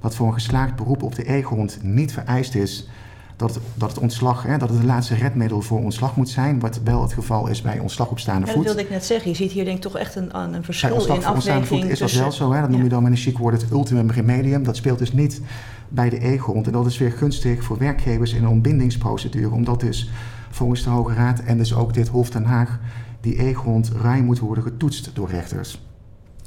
[0.00, 2.88] dat voor een geslaagd beroep op de E-grond niet vereist is
[3.36, 6.60] dat het, dat het ontslag, hè, dat het het laatste redmiddel voor ontslag moet zijn,
[6.60, 8.54] wat wel het geval is bij ontslag op staande voet.
[8.54, 9.30] dat wilde ik net zeggen.
[9.30, 11.56] Je ziet hier denk ik toch echt een, een verschil bij ontslag in afweging.
[11.56, 12.60] Ontslag voet is dat wel zo, hè?
[12.60, 14.62] dat noem je dan met een chic woord het ultimum remedium.
[14.62, 15.40] Dat speelt dus niet
[15.88, 20.10] bij de E-grond en dat is weer gunstig voor werkgevers in een ontbindingsprocedure, omdat dus
[20.50, 22.78] volgens de Hoge Raad en dus ook dit Hof Den Haag
[23.20, 25.78] die E-grond ruim moet worden getoetst door rechters.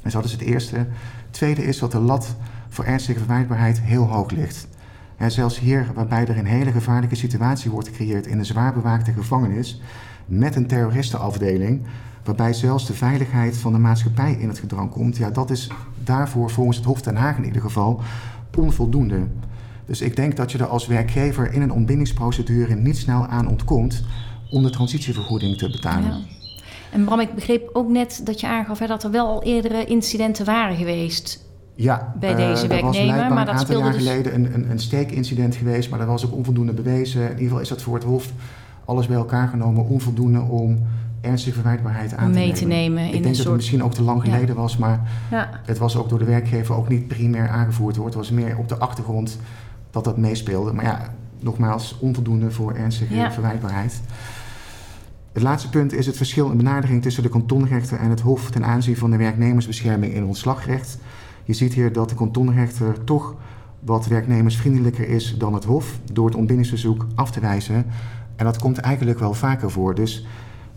[0.08, 0.86] En dat is het eerste.
[1.30, 2.36] Tweede is dat de lat
[2.68, 4.68] voor ernstige verwijtbaarheid heel hoog ligt.
[5.16, 9.12] En zelfs hier, waarbij er een hele gevaarlijke situatie wordt gecreëerd in een zwaar bewaakte
[9.12, 9.80] gevangenis
[10.26, 11.86] met een terroristenafdeling,
[12.24, 15.70] waarbij zelfs de veiligheid van de maatschappij in het gedrang komt, ja, dat is
[16.04, 18.00] daarvoor volgens het Hof Den Haag in ieder geval
[18.56, 19.26] onvoldoende.
[19.86, 24.04] Dus ik denk dat je er als werkgever in een ontbindingsprocedure niet snel aan ontkomt
[24.50, 26.37] om de transitievergoeding te betalen.
[26.92, 29.84] En Bram, ik begreep ook net dat je aangaf hè, dat er wel al eerdere
[29.84, 33.32] incidenten waren geweest ja, bij deze uh, werknemer.
[33.32, 34.02] maar dat een aantal jaar dus...
[34.02, 37.20] geleden een, een, een steekincident geweest, maar dat was ook onvoldoende bewezen.
[37.22, 38.32] In ieder geval is dat voor het Hof
[38.84, 40.78] alles bij elkaar genomen onvoldoende om
[41.20, 42.60] ernstige verwijtbaarheid aan om te mee nemen.
[42.60, 43.04] te nemen.
[43.04, 43.46] Ik in denk een dat soort...
[43.46, 44.54] het misschien ook te lang geleden ja.
[44.54, 45.48] was, maar ja.
[45.64, 48.04] het was ook door de werkgever ook niet primair aangevoerd hoor.
[48.04, 49.38] Het was meer op de achtergrond
[49.90, 50.72] dat dat meespeelde.
[50.72, 53.32] Maar ja, nogmaals, onvoldoende voor ernstige Ja.
[53.32, 54.00] verwijtbaarheid.
[55.38, 58.64] Het laatste punt is het verschil in benadering tussen de kantonrechter en het Hof ten
[58.64, 60.98] aanzien van de werknemersbescherming in ontslagrecht.
[61.44, 63.34] Je ziet hier dat de kantonrechter toch
[63.80, 67.86] wat werknemersvriendelijker is dan het Hof door het ontbindingsverzoek af te wijzen.
[68.36, 69.94] En dat komt eigenlijk wel vaker voor.
[69.94, 70.26] Dus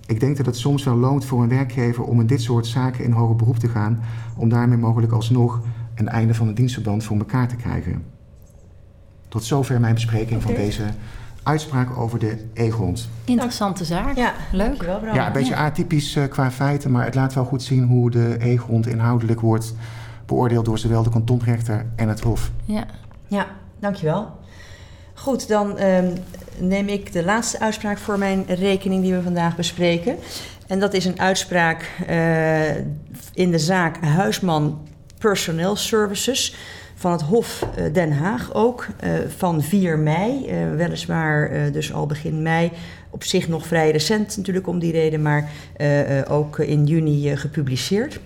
[0.06, 3.04] ik denk dat het soms wel loont voor een werkgever om in dit soort zaken
[3.04, 4.00] in hoger beroep te gaan,
[4.36, 5.62] om daarmee mogelijk alsnog
[5.96, 8.04] een einde van het dienstverband voor elkaar te krijgen.
[9.28, 10.84] Tot zover mijn bespreking van deze
[11.44, 13.10] uitspraak over de E-grond.
[13.26, 14.16] Interessante zaak.
[14.16, 14.68] Ja, Leuk.
[14.68, 15.16] dankjewel Bram.
[15.16, 18.36] Ja, een beetje atypisch eh, qua feiten, maar het laat wel goed zien hoe de
[18.40, 19.74] E-grond inhoudelijk wordt
[20.26, 22.52] beoordeeld door zowel de kantonrechter en het Hof.
[22.66, 22.86] Ja.
[23.28, 23.48] Ja,
[23.80, 24.40] dankjewel.
[25.14, 26.16] Goed, dan ehm,
[26.60, 30.16] neem ik de laatste uitspraak voor mijn rekening die we vandaag bespreken.
[30.68, 32.76] En dat is een uitspraak eh,
[33.34, 36.56] in de zaak Huisman Personnel Services
[37.02, 40.48] van het Hof eh, Den Haag ook, eh, van 4 mei.
[40.48, 42.72] Eh, weliswaar dus al begin mei,
[43.10, 45.50] op zich nog vrij recent natuurlijk om die reden, maar
[46.28, 48.20] ook in juni gepubliceerd.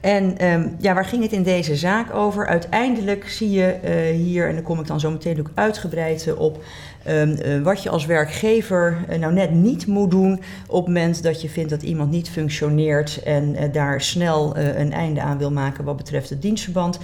[0.00, 2.46] En ehm, ja, waar ging het in deze zaak over?
[2.46, 3.74] Uiteindelijk zie je
[4.14, 6.64] hier, en daar kom ik dan zo meteen ook uitgebreid op,
[7.04, 11.42] ehm, eh, wat je als werkgever nou net niet moet doen op het moment dat
[11.42, 15.96] je vindt dat iemand niet functioneert en daar snel een einde aan wil maken wat
[15.96, 16.98] betreft het dienstverband.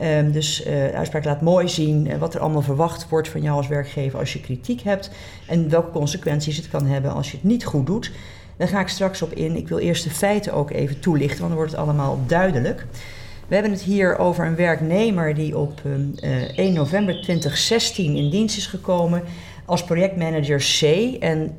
[0.00, 3.42] Ehm, dus eh, de uitspraak laat mooi zien eh, wat er allemaal verwacht wordt van
[3.42, 5.10] jou als werkgever als je kritiek hebt
[5.46, 8.12] en welke consequenties het kan hebben als je het niet goed doet.
[8.56, 9.56] Daar ga ik straks op in.
[9.56, 12.86] Ik wil eerst de feiten ook even toelichten, want dan wordt het allemaal duidelijk.
[13.48, 15.80] We hebben het hier over een werknemer die op
[16.20, 19.22] eh, 1 november 2016 in dienst is gekomen
[19.64, 20.82] als projectmanager C.
[21.22, 21.56] En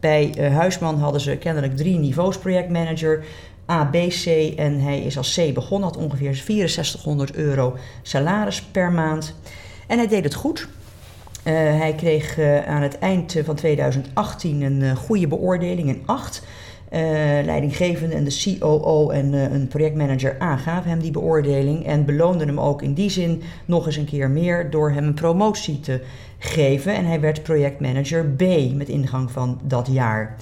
[0.00, 3.24] bij eh, Huisman hadden ze kennelijk drie niveaus projectmanager.
[3.70, 8.92] A, B, C en hij is als C begonnen, had ongeveer 6400 euro salaris per
[8.92, 9.34] maand.
[9.86, 10.68] En hij deed het goed.
[11.44, 16.42] Uh, hij kreeg uh, aan het eind van 2018 een goede beoordeling, een 8.
[17.44, 22.60] leidinggevende en de COO en een projectmanager A gaven hem die beoordeling en beloonden hem
[22.60, 26.00] ook in die zin nog eens een keer meer door hem een promotie te
[26.38, 26.94] geven.
[26.94, 28.42] En hij werd projectmanager B
[28.74, 30.36] met ingang van dat jaar.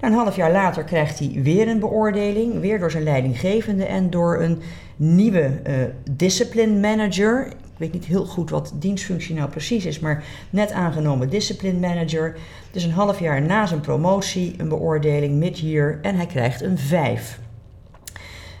[0.00, 4.42] Een half jaar later krijgt hij weer een beoordeling, weer door zijn leidinggevende en door
[4.42, 4.62] een
[4.96, 5.74] nieuwe uh,
[6.10, 7.46] discipline manager.
[7.46, 12.36] Ik weet niet heel goed wat dienstfunctie nou precies is, maar net aangenomen discipline manager.
[12.70, 17.38] Dus een half jaar na zijn promotie een beoordeling mid-year en hij krijgt een 5.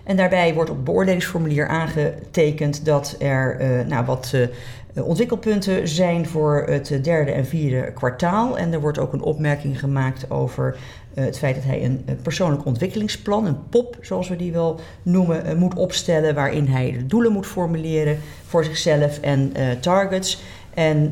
[0.04, 6.26] En daarbij wordt op het beoordelingsformulier aangetekend dat er uh, nou, wat uh, ontwikkelpunten zijn
[6.26, 8.58] voor het derde en vierde kwartaal.
[8.58, 10.76] En er wordt ook een opmerking gemaakt over
[11.24, 15.54] het feit dat hij een, persoonlijk ontwikkelingsplan, een POP zoals we die wel noemen, uh,
[15.54, 16.34] moet opstellen.
[16.34, 20.42] Waarin hij de doelen moet formuleren voor zichzelf en uh, targets.
[20.74, 21.10] En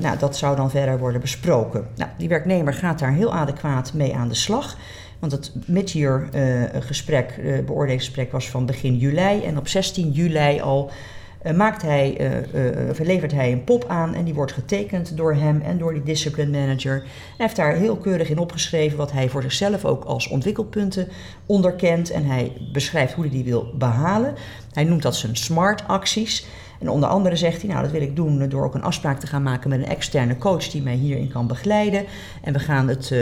[0.00, 1.86] nou, dat zou dan verder worden besproken.
[1.96, 4.76] Nou, die werknemer gaat daar heel adequaat mee aan de slag.
[5.18, 6.28] Want het mid-year
[6.80, 9.42] gesprek, beoordelingsgesprek was van begin juli.
[9.44, 10.94] En op 16 juli al uh,
[11.50, 12.20] maakt hij,
[12.54, 15.92] uh, uh, levert hij een pop aan en die wordt getekend door hem en door
[15.92, 16.92] die discipline manager.
[16.92, 21.08] Hij heeft daar heel keurig in opgeschreven wat hij voor zichzelf ook als ontwikkelpunten
[21.46, 24.34] onderkent en hij beschrijft hoe hij die wil behalen.
[24.72, 26.46] Hij noemt dat zijn smart acties.
[26.80, 29.26] En onder andere zegt hij, nou dat wil ik doen door ook een afspraak te
[29.26, 32.04] gaan maken met een externe coach die mij hierin kan begeleiden.
[32.42, 33.14] En we gaan het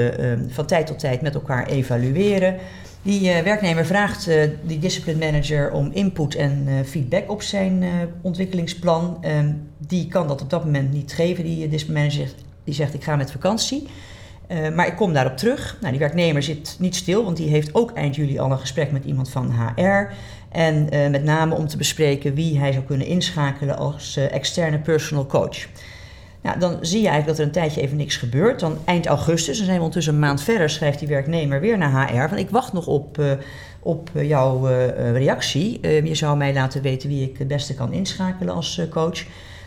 [0.48, 2.56] van tijd tot tijd met elkaar evalueren.
[3.02, 7.84] Die uh, werknemer vraagt uh, die discipline manager om input en uh, feedback op zijn
[8.22, 9.18] ontwikkelingsplan.
[9.20, 11.44] Ehm, die kan dat op dat moment niet geven.
[11.44, 12.28] Die discipline manager
[12.64, 13.86] die zegt ik ga met vakantie.
[14.74, 15.76] maar ik kom daarop terug.
[15.80, 18.92] Nou, die werknemer zit niet stil, want die heeft ook eind juli al een gesprek
[18.92, 20.12] met iemand van HR.
[20.48, 25.66] En met name om te bespreken wie hij zou kunnen inschakelen als externe personal coach.
[26.42, 28.60] Nou, dan zie je eigenlijk dat er een tijdje even niks gebeurt.
[28.60, 32.10] Dan eind augustus, dan zijn we ondertussen een maand verder, schrijft die werknemer weer naar
[32.10, 32.28] HR.
[32.28, 33.32] Van ik wacht nog op, uh,
[33.80, 35.80] op eh, jouw uh, reactie.
[36.06, 39.24] je zou mij laten weten wie ik het beste kan inschakelen als coach.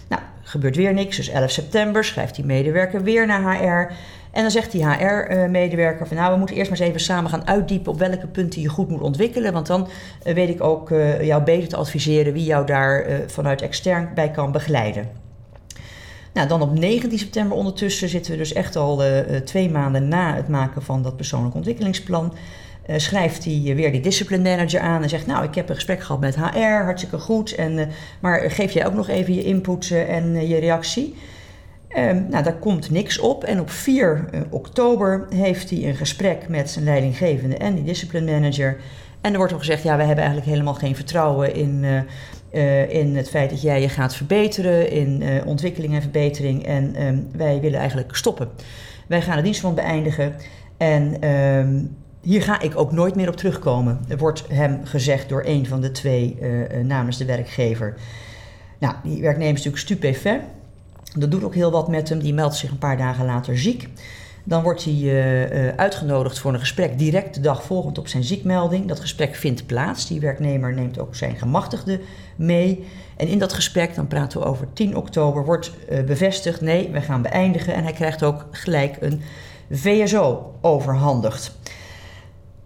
[0.10, 1.18] Nou, gebeurt weer niks.
[1.18, 3.94] Dus 11 september schrijft die medewerker weer naar HR.
[4.32, 7.48] En dan zegt die HR-medewerker van nou, we moeten eerst maar eens even samen gaan
[7.48, 9.54] uitdiepen op welke punten je goed moet ontwikkelen.
[9.54, 9.88] Want dan
[10.24, 10.90] weet ik ook
[11.22, 15.23] jou beter te adviseren wie jou daar vanuit extern bij kan begeleiden.
[16.34, 20.36] Nou, dan op 19 september ondertussen zitten we dus echt al uh, twee maanden na
[20.36, 22.34] het maken van dat persoonlijk ontwikkelingsplan.
[22.88, 26.02] Uh, schrijft hij weer die discipline manager aan en zegt: Nou, ik heb een gesprek
[26.02, 27.56] gehad met HR, hartstikke goed.
[27.56, 31.16] En, maar geef jij ook nog even je input en je reactie?
[31.98, 33.44] Um, nou, daar komt niks op.
[33.44, 38.78] En op 4 oktober heeft hij een gesprek met zijn leidinggevende en die discipline manager.
[39.24, 41.86] En er wordt ook gezegd: Ja, we hebben eigenlijk helemaal geen vertrouwen in
[42.54, 46.66] uh, in het feit dat jij je gaat verbeteren, in uh, ontwikkeling en verbetering.
[46.66, 48.50] En um, wij willen eigenlijk stoppen.
[49.08, 50.36] Wij gaan de dienstverband beëindigen.
[50.78, 54.00] En um, hier ga ik ook nooit meer op terugkomen.
[54.08, 56.38] Er wordt hem gezegd door een van de twee
[56.84, 57.96] namens de werkgever.
[58.80, 60.42] Nou, die werknemer is natuurlijk stupefait.
[61.18, 62.20] Dat doet ook heel wat met hem.
[62.20, 63.90] Die meldt zich een paar dagen later ziek.
[64.44, 68.88] Dan wordt hij uh, uitgenodigd voor een gesprek direct de dag volgend op zijn ziekmelding.
[68.88, 70.08] Dat gesprek vindt plaats.
[70.08, 72.00] Die werknemer neemt ook zijn gemachtigde
[72.36, 72.88] mee.
[73.18, 77.02] En in dat gesprek, dan praten we over 10 oktober, wordt uh, bevestigd: nee, we
[77.02, 77.74] gaan beëindigen.
[77.74, 79.22] En hij krijgt ook gelijk een
[79.72, 81.58] VSO overhandigd.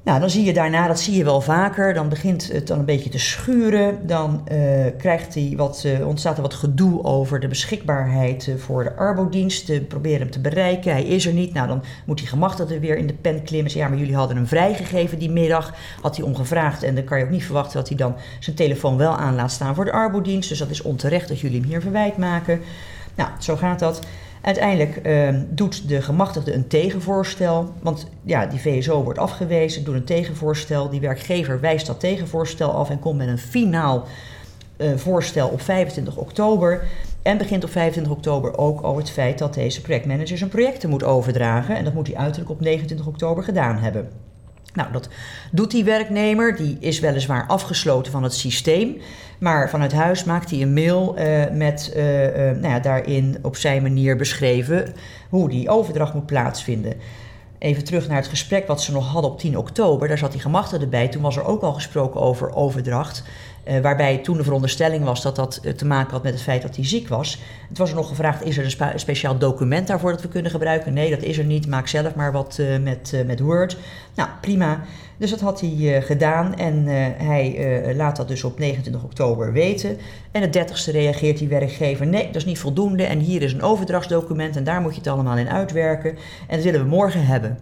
[0.08, 2.86] Nou, dan zie je daarna, dat zie je wel vaker, dan begint het dan een
[2.86, 4.08] beetje te schuren.
[4.08, 8.84] Dan uh, krijgt hij wat, uh, ontstaat er wat gedoe over de beschikbaarheid uh, voor
[8.84, 9.88] de arbodienst.
[9.88, 11.54] proberen hem te bereiken, hij is er niet.
[11.54, 13.72] Nou, dan moet die gemachtigde weer in de pen klimmen.
[13.78, 16.84] Ja, maar jullie hadden hem vrijgegeven die middag, had hij ongevraagd.
[16.84, 19.52] En dan kan je ook niet verwachten dat hij dan zijn telefoon wel aan laat
[19.52, 20.50] staan voor de arbodienst.
[20.50, 22.62] Dus dat is onterecht dat jullie hem hier verwijt maken.
[23.16, 24.00] Nou, zo gaat dat.
[24.48, 30.04] Uiteindelijk uh, doet de gemachtigde een tegenvoorstel, want ja, die VSO wordt afgewezen, doet een
[30.04, 30.90] tegenvoorstel.
[30.90, 34.06] Die werkgever wijst dat tegenvoorstel af en komt met een finaal
[34.78, 36.84] uh, voorstel op 25 oktober.
[37.22, 41.04] En begint op 25 oktober ook over het feit dat deze projectmanager zijn projecten moet
[41.04, 41.76] overdragen.
[41.76, 44.10] En dat moet hij uiterlijk op 29 oktober gedaan hebben.
[44.78, 45.10] Nou, dat
[45.52, 46.56] doet die werknemer.
[46.56, 48.98] Die is weliswaar afgesloten van het systeem.
[49.40, 53.56] Maar vanuit huis maakt hij een mail uh, met uh, uh, nou ja, daarin op
[53.56, 54.94] zijn manier beschreven
[55.30, 56.94] hoe die overdracht moet plaatsvinden.
[57.58, 60.08] Even terug naar het gesprek wat ze nog hadden op 10 oktober.
[60.08, 61.08] Daar zat die gemachtigde bij.
[61.08, 63.24] Toen was er ook al gesproken over overdracht.
[63.70, 66.76] Uh, waarbij toen de veronderstelling was dat dat te maken had met het feit dat
[66.76, 67.42] hij ziek was.
[67.70, 70.94] Het was er nog gevraagd: is er een, speciaal document daarvoor dat we kunnen gebruiken?
[70.94, 71.68] Nee, dat is er niet.
[71.68, 73.78] Maak zelf maar wat uh, met, met Word.
[74.16, 74.82] Nou, prima.
[75.18, 76.86] Dus dat had hij gedaan en
[77.24, 79.98] hij laat dat dus op 29 oktober weten.
[80.32, 83.04] En de 30ste reageert die werkgever: nee, dat is niet voldoende.
[83.04, 86.18] En hier is een overdrachtsdocument en daar moet je het allemaal in uitwerken.
[86.48, 87.58] En dat willen we morgen hebben.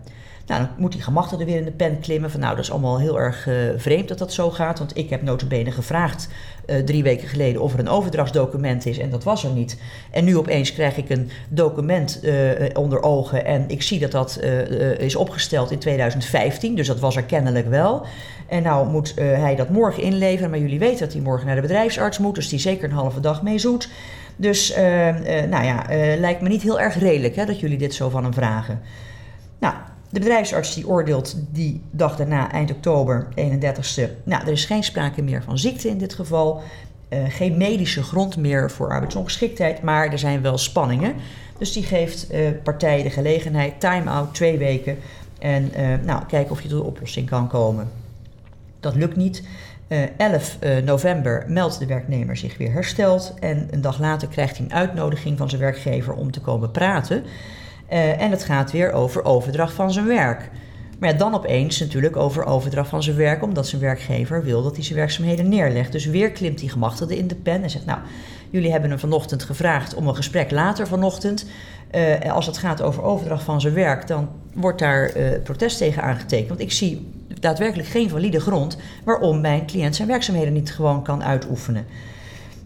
[0.45, 2.31] Nou, dan moet die gemachtigde weer in de pen klimmen.
[2.31, 4.79] Van nou, dat is allemaal heel erg uh, vreemd dat dat zo gaat.
[4.79, 6.29] Want ik heb notabene gevraagd
[6.67, 8.97] uh, drie weken geleden of er een overdrachtsdocument is.
[8.97, 9.77] En dat was er niet.
[10.11, 13.45] En nu opeens krijg ik een document uh, onder ogen.
[13.45, 14.39] En ik zie dat dat
[14.97, 16.75] is opgesteld in 2015.
[16.75, 18.05] Dus dat was er kennelijk wel.
[18.47, 20.49] En nou moet hij dat morgen inleveren.
[20.49, 22.35] Maar jullie weten dat hij morgen naar de bedrijfsarts moet.
[22.35, 23.89] Dus die zeker een halve dag mee zoet.
[24.35, 24.75] Dus
[25.49, 25.85] nou ja,
[26.17, 28.81] lijkt me niet heel erg redelijk hè, dat jullie dit zo van hem vragen.
[29.59, 29.73] Nou,
[30.15, 34.09] de bedrijfsarts die oordeelt die dag daarna, eind oktober, 31ste.
[34.23, 36.61] Nou, er is geen sprake meer van ziekte in dit geval.
[37.09, 41.13] Uh, geen medische grond meer voor arbeidsongeschiktheid, maar er zijn wel spanningen.
[41.57, 44.97] Dus die geeft uh, partijen de gelegenheid, time-out, twee weken.
[45.39, 47.91] En uh, nou, kijken of je tot een oplossing kan komen.
[48.79, 49.43] Dat lukt niet.
[50.17, 53.33] 11 november meldt de werknemer zich weer hersteld.
[53.39, 57.23] En een dag later krijgt hij een uitnodiging van zijn werkgever om te komen praten.
[57.91, 60.49] Uh, en het gaat weer over overdracht van zijn werk.
[60.99, 64.83] Maar dan opeens natuurlijk over overdracht van zijn werk, omdat zijn werkgever wil dat hij
[64.83, 65.91] zijn werkzaamheden neerlegt.
[65.91, 67.99] Dus weer klimt die gemachtigde in de pen en zegt: Nou,
[68.49, 71.45] jullie hebben hem vanochtend gevraagd om een gesprek later vanochtend.
[71.91, 76.03] Uh, als het gaat over overdracht van zijn werk, dan wordt daar uh, protest tegen
[76.03, 76.47] aangetekend.
[76.47, 81.23] Want ik zie daadwerkelijk geen valide grond waarom mijn cliënt zijn werkzaamheden niet gewoon kan
[81.23, 81.85] uitoefenen.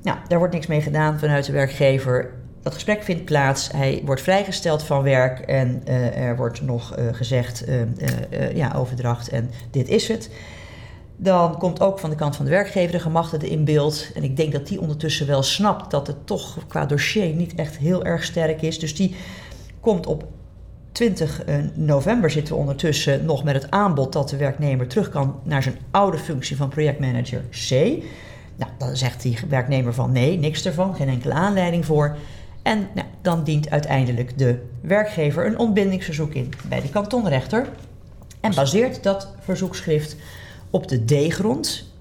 [0.01, 2.29] Nou, daar wordt niks mee gedaan vanuit de werkgever.
[2.61, 7.05] Dat gesprek vindt plaats, hij wordt vrijgesteld van werk en uh, er wordt nog uh,
[7.11, 10.29] gezegd, uh, ja, overdracht en dit is het.
[11.17, 14.11] Dan komt ook van de kant van de werkgever de gemachtigde in beeld.
[14.15, 17.77] En ik denk dat die ondertussen wel snapt dat het toch qua dossier niet echt
[17.77, 18.79] heel erg sterk is.
[18.79, 19.15] Dus die
[19.79, 20.27] komt op
[20.91, 21.43] 20
[21.73, 25.77] november zitten we ondertussen nog met het aanbod dat de werknemer terug kan naar zijn
[25.91, 27.69] oude functie van projectmanager C.
[28.55, 32.17] Nou, dan zegt die werknemer van nee, niks ervan, geen enkele aanleiding voor.
[32.69, 37.69] En nou, dan dient uiteindelijk de werkgever een ontbindingsverzoek in bij de kantonrechter.
[38.39, 40.15] En baseert dat verzoekschrift
[40.69, 41.93] op de D-grond.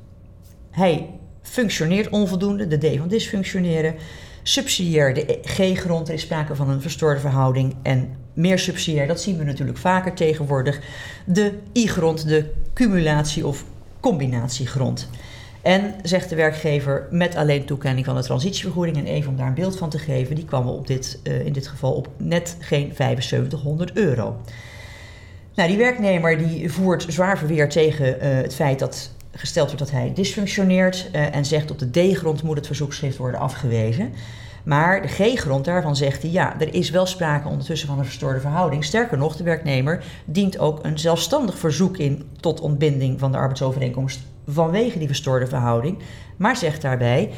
[0.70, 1.10] Hij
[1.42, 3.94] functioneert onvoldoende, de D van dysfunctioneren.
[4.42, 7.74] Subsidiair de G-grond, er is sprake van een verstoorde verhouding.
[7.82, 10.80] En meer subsidiair, dat zien we natuurlijk vaker tegenwoordig.
[11.24, 13.64] De I-grond, de cumulatie- of
[14.00, 15.08] combinatiegrond.
[15.62, 19.54] En zegt de werkgever met alleen toekenning van de transitievergoeding, en even om daar een
[19.54, 22.92] beeld van te geven, die kwam op dit, uh, in dit geval op net geen
[22.94, 24.36] 7500 euro.
[25.54, 29.90] Nou, die werknemer die voert zwaar verweer tegen uh, het feit dat gesteld wordt dat
[29.90, 34.12] hij dysfunctioneert uh, en zegt op de D-grond moet het verzoekschrift worden afgewezen.
[34.64, 38.40] Maar de G-grond daarvan zegt hij ja, er is wel sprake ondertussen van een verstoorde
[38.40, 38.84] verhouding.
[38.84, 44.20] Sterker nog, de werknemer dient ook een zelfstandig verzoek in tot ontbinding van de arbeidsovereenkomst
[44.48, 45.98] vanwege die verstoorde verhouding.
[46.36, 47.30] Maar zegt daarbij,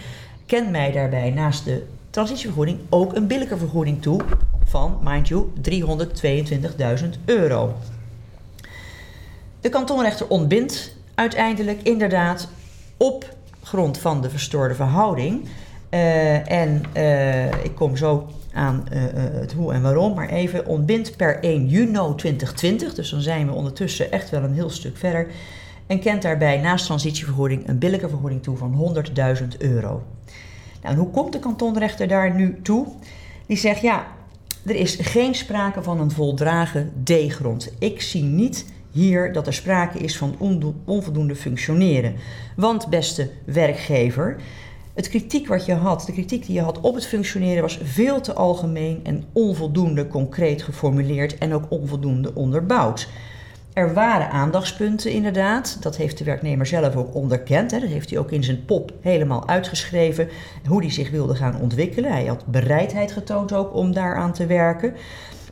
[0.47, 4.21] ken mij daarbij naast de transitievergoeding ook een billijke vergoeding toe
[4.65, 7.75] van, mind you, 322.000 euro.
[9.61, 12.49] De kantonrechter ontbindt uiteindelijk inderdaad
[12.97, 15.49] op grond van de verstoorde verhouding.
[15.91, 19.01] Uh, en uh, ik kom zo aan uh,
[19.41, 22.95] het hoe en waarom, maar even ontbindt per 1 juni 2020.
[22.95, 25.27] Dus dan zijn we ondertussen echt wel een heel stuk verder
[25.91, 28.95] en kent daarbij naast transitievergoeding een billijke vergoeding toe van
[29.41, 30.03] 100.000 euro.
[30.83, 32.87] Nou, en hoe komt de kantonrechter daar nu toe?
[33.47, 34.07] Die zegt ja,
[34.67, 37.73] er is geen sprake van een voldragen D-grond.
[37.79, 40.37] Ik zie niet hier dat er sprake is van
[40.85, 42.15] onvoldoende functioneren.
[42.57, 44.37] Want beste werkgever,
[44.95, 48.21] het kritiek wat je had, de kritiek die je had op het functioneren was veel
[48.21, 53.09] te algemeen en onvoldoende concreet geformuleerd en ook onvoldoende onderbouwd.
[53.73, 55.77] Er waren aandachtspunten inderdaad.
[55.81, 57.71] Dat heeft de werknemer zelf ook onderkend.
[57.71, 57.81] Hè.
[57.81, 60.29] Dat heeft hij ook in zijn pop helemaal uitgeschreven.
[60.67, 62.13] Hoe hij zich wilde gaan ontwikkelen.
[62.13, 64.95] Hij had bereidheid getoond ook om daaraan te werken.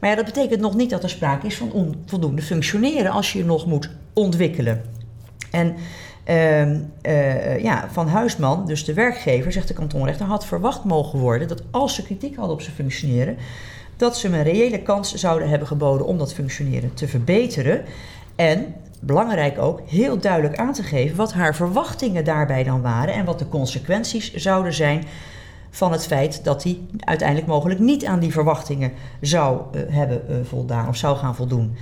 [0.00, 3.38] Maar ja, dat betekent nog niet dat er sprake is van onvoldoende functioneren als je
[3.38, 4.82] je nog moet ontwikkelen.
[5.50, 5.76] En
[6.28, 11.48] uh, uh, ja, Van Huisman, dus de werkgever, zegt de kantonrechter, had verwacht mogen worden
[11.48, 13.36] dat als ze kritiek hadden op zijn functioneren,
[13.99, 17.84] dat ze hem een reële kans zouden hebben geboden om dat functioneren te verbeteren.
[18.36, 23.24] En belangrijk ook, heel duidelijk aan te geven wat haar verwachtingen daarbij dan waren en
[23.24, 25.05] wat de consequenties zouden zijn
[25.70, 30.36] van het feit dat hij uiteindelijk mogelijk niet aan die verwachtingen zou uh, hebben uh,
[30.42, 31.76] voldaan of zou gaan voldoen.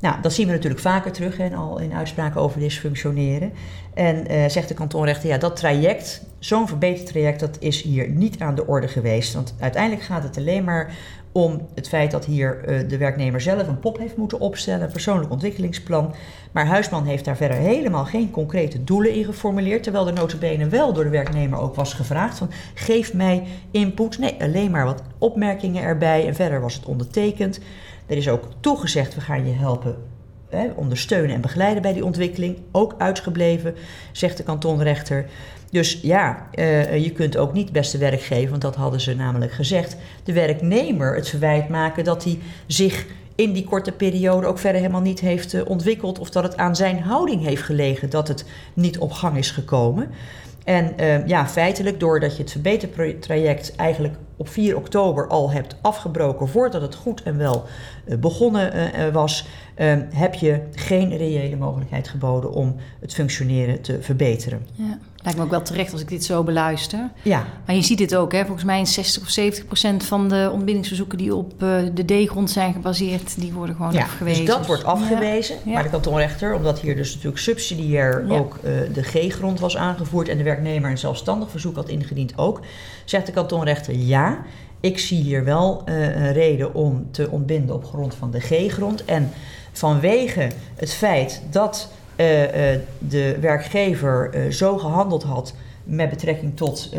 [0.00, 3.52] Nou, dat zien we natuurlijk vaker terug en al in uitspraken over dysfunctioneren.
[3.94, 8.54] En uh, zegt de kantonrechter, ja, dat traject, zo'n verbetertraject, dat is hier niet aan
[8.54, 9.34] de orde geweest.
[9.34, 10.94] Want uiteindelijk gaat het alleen maar
[11.32, 14.92] om het feit dat hier uh, de werknemer zelf een pop heeft moeten opstellen, een
[14.92, 16.14] persoonlijk ontwikkelingsplan.
[16.52, 20.92] Maar Huisman heeft daar verder helemaal geen concrete doelen in geformuleerd, terwijl de notabene wel
[20.92, 24.18] door de werknemer ook was gevraagd van geef mij input.
[24.18, 27.60] Nee, alleen maar wat opmerkingen erbij en verder was het ondertekend.
[28.06, 29.96] Er is ook toegezegd, we gaan je helpen
[30.74, 32.56] ondersteunen en begeleiden bij die ontwikkeling.
[32.72, 33.74] Ook uitgebleven,
[34.12, 35.26] zegt de kantonrechter.
[35.70, 39.96] Dus ja, uh, je kunt ook niet beste werkgever, want dat hadden ze namelijk gezegd,
[40.24, 45.00] de werknemer het verwijt maken dat hij zich in die korte periode ook verder helemaal
[45.00, 48.44] niet heeft uh, ontwikkeld of dat het aan zijn houding heeft gelegen dat het
[48.74, 50.10] niet op gang is gekomen.
[50.64, 56.48] En uh, ja, feitelijk, doordat je het verbetertraject eigenlijk op 4 oktober al hebt afgebroken
[56.48, 57.64] voordat het goed en wel
[58.06, 59.46] uh, begonnen uh, was,
[60.14, 64.66] heb je geen reële mogelijkheid geboden om het functioneren te verbeteren.
[64.72, 64.98] Ja.
[65.22, 67.10] Lijkt me ook wel terecht als ik dit zo beluister.
[67.22, 67.46] Ja.
[67.66, 68.44] Maar je ziet dit ook, hè?
[68.44, 72.50] volgens mij in 60 of 70 procent van de ontbindingsverzoeken die op uh, de D-grond
[72.50, 74.44] zijn gebaseerd, die worden gewoon ja, afgewezen.
[74.44, 75.56] Dus dat wordt afgewezen.
[75.64, 75.72] Ja.
[75.72, 78.38] Maar de kantonrechter, omdat hier dus natuurlijk subsidiair ja.
[78.38, 82.60] ook uh, de G-grond was aangevoerd en de werknemer een zelfstandig verzoek had ingediend ook,
[83.04, 84.38] zegt de kantonrechter ja.
[84.80, 89.04] Ik zie hier wel uh, een reden om te ontbinden op grond van de G-grond.
[89.04, 89.30] En
[89.72, 91.90] vanwege het feit dat
[92.98, 95.54] de werkgever uh, zo gehandeld had
[95.84, 96.94] met betrekking tot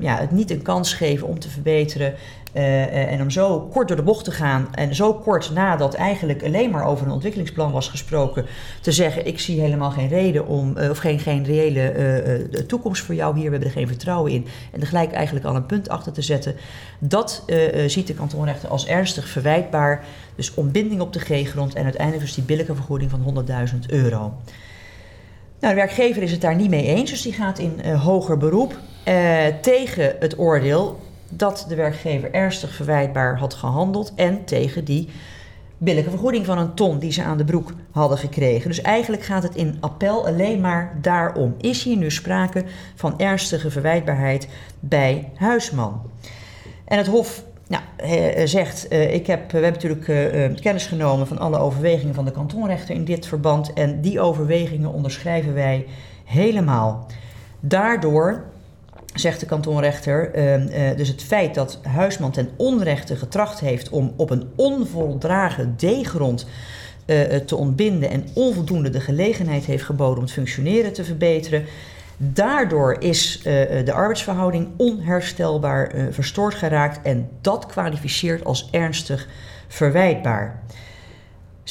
[0.00, 2.14] ja, het niet een kans geven om te verbeteren.
[2.52, 6.70] En om zo kort door de bocht te gaan en zo kort nadat eigenlijk alleen
[6.70, 8.46] maar over een ontwikkelingsplan was gesproken,
[8.80, 13.34] te zeggen: Ik zie helemaal geen reden om, of geen, geen reële toekomst voor jou
[13.34, 14.46] hier, we hebben er geen vertrouwen in.
[14.72, 16.54] En er gelijk eigenlijk al een punt achter te zetten.
[16.98, 17.44] Dat
[17.86, 20.04] ziet de kantonrechter als ernstig verwijtbaar.
[20.36, 24.32] Dus ontbinding op de G-grond en uiteindelijk dus die billijke vergoeding van 100.000 euro.
[25.60, 28.36] Nou, de werkgever is het daar niet mee eens, dus die gaat in uh, hoger
[28.36, 28.78] beroep
[29.08, 30.98] uh, tegen het oordeel
[31.30, 35.08] dat de werkgever ernstig verwijtbaar had gehandeld en tegen die
[35.78, 38.68] billijke vergoeding van een ton die ze aan de broek hadden gekregen.
[38.68, 41.54] Dus eigenlijk gaat het in appel alleen maar daarom.
[41.60, 42.64] Is hier nu sprake
[42.94, 44.48] van ernstige verwijtbaarheid
[44.80, 46.02] bij Huisman?
[46.84, 51.38] En het Hof nou, hij zegt, uh, ik heb, we hebben natuurlijk kennis genomen van
[51.38, 53.72] alle overwegingen van de kantonrechter in dit verband.
[53.72, 55.86] En die overwegingen onderschrijven wij
[56.24, 57.06] helemaal.
[57.60, 58.44] Daardoor,
[59.14, 64.30] zegt de kantonrechter, uh, dus het feit dat Huisman ten onrechte getracht heeft om op
[64.30, 66.46] een onvoldragen D-grond
[67.46, 71.64] te ontbinden en onvoldoende de gelegenheid heeft geboden om het functioneren te verbeteren.
[72.16, 73.44] Daardoor is uh,
[73.84, 79.28] de arbeidsverhouding onherstelbaar verstoord geraakt en dat kwalificeert als ernstig
[79.68, 80.62] verwijtbaar,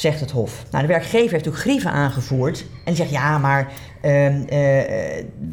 [0.00, 0.64] zegt het Hof.
[0.70, 3.72] Nou, de werkgever heeft natuurlijk grieven aangevoerd en die zegt ja, maar
[4.02, 4.10] uh,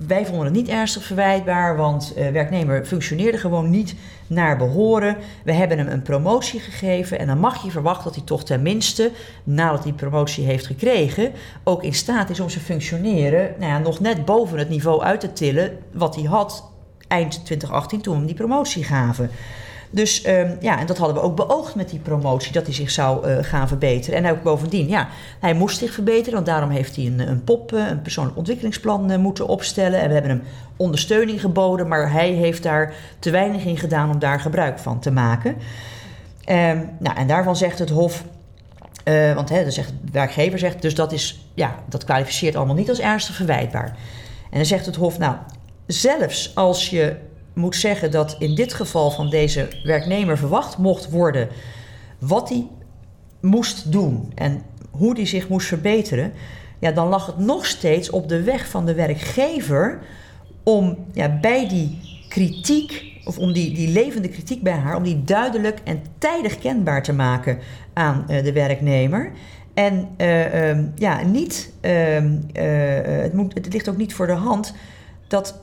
[0.08, 3.95] wij vonden het niet ernstig verwijtbaar, want werknemer functioneerde gewoon niet
[4.28, 5.18] naar behoren.
[5.43, 9.12] We hebben hem een promotie gegeven en dan mag je verwachten dat hij toch tenminste,
[9.43, 11.32] nadat hij promotie heeft gekregen,
[11.64, 15.20] ook in staat is om zijn functioneren nou ja, nog net boven het niveau uit
[15.20, 16.72] te tillen wat hij had
[17.08, 19.30] eind 2018 toen we hem die promotie gaven.
[19.89, 22.91] Dus um, ja, en dat hadden we ook beoogd met die promotie, dat hij zich
[22.91, 24.23] zou uh, gaan verbeteren.
[24.23, 25.07] En ook bovendien, ja,
[25.39, 29.17] hij moest zich verbeteren, want daarom heeft hij een, een POP, een persoonlijk ontwikkelingsplan uh,
[29.17, 29.99] moeten opstellen.
[29.99, 30.43] En we hebben hem
[30.77, 35.11] ondersteuning geboden, maar hij heeft daar te weinig in gedaan om daar gebruik van te
[35.11, 35.51] maken.
[36.49, 38.23] Um, nou, en daarvan zegt het Hof.
[39.35, 42.99] Want hè, zegt, de werkgever zegt, dus dat, is, ja, dat kwalificeert allemaal niet als
[42.99, 43.97] ernstig verwijtbaar.
[44.49, 45.35] En dan zegt het Hof, nou,
[45.85, 47.15] zelfs als je
[47.58, 51.49] moet zeggen dat in dit geval van deze werknemer verwacht mocht worden
[52.20, 52.68] wat hij
[53.41, 56.34] moest doen en hoe hij zich moest verbeteren,
[56.80, 59.99] ja, dan lag het nog steeds op de weg van de werkgever
[60.64, 61.99] om ja, bij die
[62.30, 67.03] kritiek, of om die, die levende kritiek bij haar, om die duidelijk en tijdig kenbaar
[67.03, 67.60] te maken
[67.93, 69.32] aan uh, de werknemer.
[69.74, 71.91] En uh, um, ja, niet, uh,
[73.03, 74.74] het, moet, het ligt ook niet voor de hand
[75.28, 75.60] dat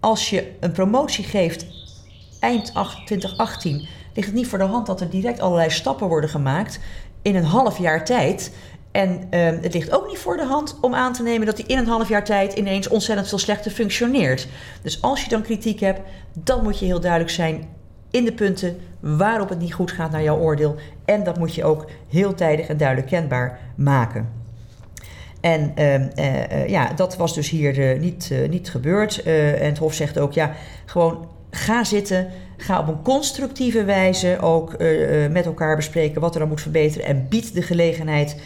[0.00, 1.66] als je een promotie geeft
[2.40, 2.72] eind
[3.04, 6.80] 2018, ligt het niet voor de hand dat er direct allerlei stappen worden gemaakt
[7.22, 8.52] in een half jaar tijd.
[8.90, 11.66] En uh, het ligt ook niet voor de hand om aan te nemen dat hij
[11.66, 14.48] in een half jaar tijd ineens ontzettend veel slechter functioneert.
[14.82, 16.00] Dus als je dan kritiek hebt,
[16.32, 17.68] dan moet je heel duidelijk zijn
[18.10, 20.76] in de punten waarop het niet goed gaat naar jouw oordeel.
[21.04, 24.37] En dat moet je ook heel tijdig en duidelijk kenbaar maken.
[25.40, 29.22] En uh, uh, ja, dat was dus hier uh, niet, niet gebeurd.
[29.22, 32.28] en het Hof zegt ook, ja, gewoon ga zitten.
[32.56, 34.76] Ga op een constructieve wijze ook
[35.30, 37.06] met elkaar bespreken wat er dan moet verbeteren.
[37.06, 38.36] En bied de gelegenheid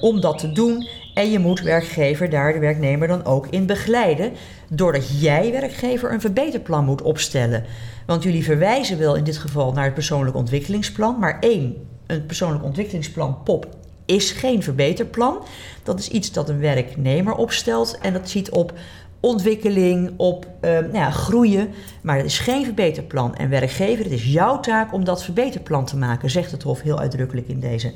[0.00, 0.88] om dat te doen.
[1.14, 4.32] En je moet werkgever daar de werknemer dan ook in begeleiden.
[4.68, 7.64] Doordat jij, werkgever, een verbeterplan moet opstellen.
[8.06, 11.18] Want jullie verwijzen wel in dit geval naar het persoonlijk ontwikkelingsplan.
[11.18, 11.76] Maar één,
[12.06, 13.66] een persoonlijk ontwikkelingsplan POP
[14.06, 15.44] is geen verbeterplan.
[15.82, 17.98] Dat is iets dat een werknemer opstelt.
[17.98, 18.72] En dat ziet op
[19.20, 21.68] ontwikkeling, op uh, nou ja, groeien.
[22.02, 23.34] Maar het is geen verbeterplan.
[23.34, 26.98] En werkgever, het is jouw taak om dat verbeterplan te maken, zegt het Hof heel
[26.98, 27.92] uitdrukkelijk in deze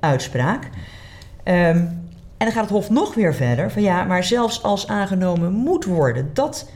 [0.00, 0.64] uitspraak.
[0.64, 5.52] Um, en dan gaat het Hof nog weer verder van ja, maar zelfs als aangenomen
[5.52, 6.70] moet worden dat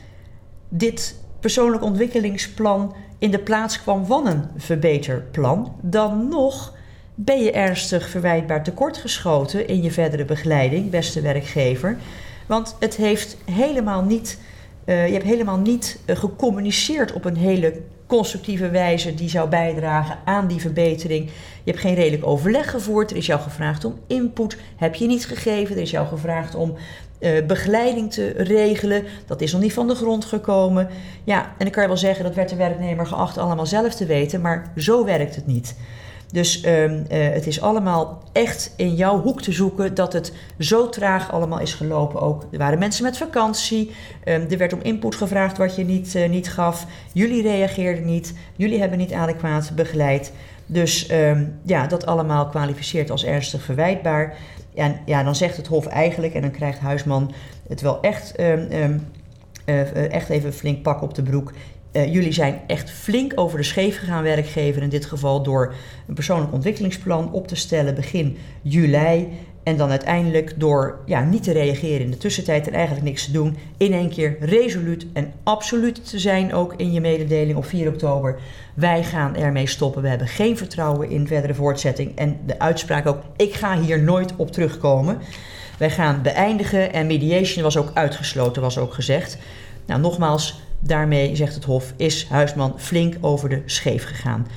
[0.69, 6.74] dit persoonlijk ontwikkelingsplan in de plaats kwam van een verbeterplan, dan nog
[7.15, 11.97] ben je ernstig verwijtbaar tekortgeschoten in je verdere begeleiding, beste werkgever.
[12.45, 14.39] Want het heeft helemaal niet,
[14.85, 20.17] uh, je hebt helemaal niet uh, gecommuniceerd op een hele constructieve wijze die zou bijdragen
[20.25, 21.29] aan die verbetering.
[21.63, 23.11] Je hebt geen redelijk overleg gevoerd.
[23.11, 24.57] Er is jou gevraagd om input.
[24.75, 25.75] Heb je niet gegeven.
[25.75, 26.75] Er is jou gevraagd om
[27.19, 29.03] uh, begeleiding te regelen.
[29.25, 30.87] Dat is nog niet van de grond gekomen.
[31.23, 34.05] Ja, en dan kan je wel zeggen dat werd de werknemer geacht allemaal zelf te
[34.05, 34.41] weten.
[34.41, 35.75] Maar zo werkt het niet.
[36.35, 40.89] Dus uh, uh, het is allemaal echt in jouw hoek te zoeken dat het zo
[40.89, 42.21] traag allemaal is gelopen.
[42.21, 43.91] Ook er waren mensen met vakantie.
[44.25, 46.85] Um, er werd om input gevraagd wat je niet, uh, niet gaf.
[47.13, 48.33] Jullie reageerden niet.
[48.55, 50.31] Jullie hebben niet adequaat begeleid.
[50.65, 54.37] Dus um, ja, dat allemaal kwalificeert als ernstig verwijtbaar.
[54.73, 57.33] En ja, dan zegt het Hof eigenlijk, en dan krijgt Huisman
[57.67, 59.07] het wel echt, um,
[60.09, 61.51] echt even flink pak op de broek.
[61.95, 65.73] Uh, jullie zijn echt flink over de scheef gegaan, werkgever in dit geval, door
[66.07, 69.29] een persoonlijk ontwikkelingsplan op te stellen begin juli.
[69.63, 73.31] En dan uiteindelijk door ja, niet te reageren in de tussentijd en eigenlijk niks te
[73.31, 77.87] doen, in één keer resoluut en absoluut te zijn ook in je mededeling op 4
[77.87, 78.39] oktober.
[78.73, 80.01] Wij gaan ermee stoppen.
[80.01, 82.17] We hebben geen vertrouwen in verdere voortzetting.
[82.17, 85.17] En de uitspraak ook, ik ga hier nooit op terugkomen.
[85.77, 89.37] Wij gaan beëindigen en mediation was ook uitgesloten, was ook gezegd.
[89.85, 94.47] Nou, nogmaals, daarmee, zegt het Hof, is Huisman flink over de scheef gegaan.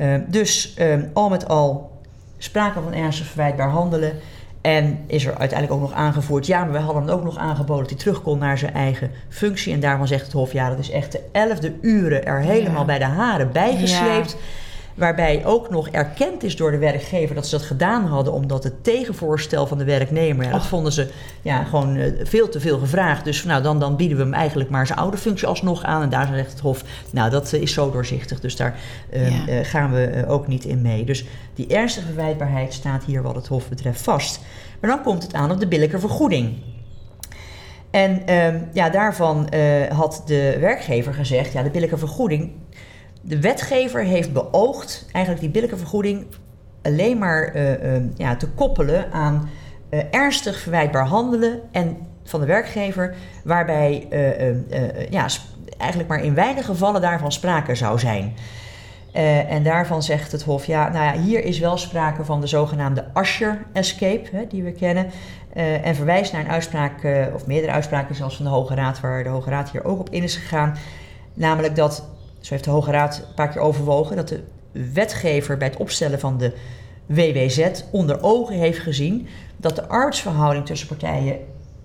[0.00, 1.90] Uh, dus uh, al met al
[2.38, 4.12] sprake van ernstig verwijtbaar handelen.
[4.60, 7.82] En is er uiteindelijk ook nog aangevoerd, ja, maar we hadden hem ook nog aangeboden
[7.82, 9.72] dat hij terug kon naar zijn eigen functie.
[9.72, 12.84] En daarvan zegt het Hof, ja, dat is echt de elfde uren er helemaal ja.
[12.84, 14.30] bij de haren bijgesleept.
[14.30, 14.36] Ja.
[14.94, 18.84] Waarbij ook nog erkend is door de werkgever dat ze dat gedaan hadden, omdat het
[18.84, 21.10] tegenvoorstel van de werknemer, dat vonden ze
[21.42, 23.24] ja, gewoon uh, veel te veel gevraagd.
[23.24, 26.02] Dus nou, dan, dan bieden we hem eigenlijk maar zijn oude functie alsnog aan.
[26.02, 28.78] En daar zegt het Hof, nou, dat uh, is zo doorzichtig, dus daar
[29.12, 29.64] uh, ja.
[29.64, 31.04] gaan we ook niet in mee.
[31.04, 31.24] Dus
[31.54, 34.40] die ernstige verwijtbaarheid staat hier wat het Hof betreft vast.
[34.80, 36.52] Maar dan komt het aan op de billijke vergoeding.
[37.90, 39.48] En um, ja, daarvan
[39.92, 42.50] had de werkgever gezegd, ja, de billijke vergoeding
[43.26, 46.26] de wetgever heeft beoogd eigenlijk die billijke vergoeding
[46.82, 49.48] alleen maar uh, uh, ja, te koppelen aan
[49.90, 53.14] uh, ernstig verwijtbaar handelen en van de werkgever,
[53.44, 54.06] waarbij
[55.10, 55.26] ja,
[55.78, 58.34] eigenlijk maar in weinige gevallen daarvan sprake zou zijn.
[59.48, 63.04] en daarvan zegt het Hof, ja, nou ja, hier is wel sprake van de zogenaamde
[63.12, 65.10] Asher Escape, hè, die we kennen.
[65.82, 69.28] en verwijst naar een uitspraak, of meerdere uitspraken zelfs van de Hoge Raad, waar de
[69.28, 70.76] Hoge Raad hier ook op in is gegaan.
[71.34, 72.08] Namelijk dat
[72.44, 74.42] zo heeft de Hoge Raad een paar keer overwogen dat de
[74.92, 76.52] wetgever bij het opstellen van de
[77.06, 79.26] WWZ onder ogen heeft gezien
[79.56, 81.38] dat de arbeidsverhouding tussen partijen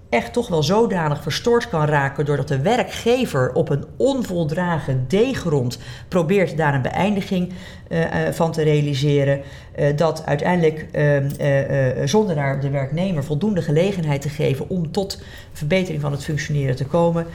[0.10, 6.58] echt toch wel zodanig verstoord kan raken doordat de werkgever op een onvoldragen D-grond probeert
[6.58, 7.54] daar een beëindiging
[7.90, 9.42] uh, uh, van te realiseren,
[9.80, 15.22] uh, dat uiteindelijk ehm, zonder daar de werknemer voldoende gelegenheid te geven om tot
[15.54, 17.26] verbetering van het functioneren te komen,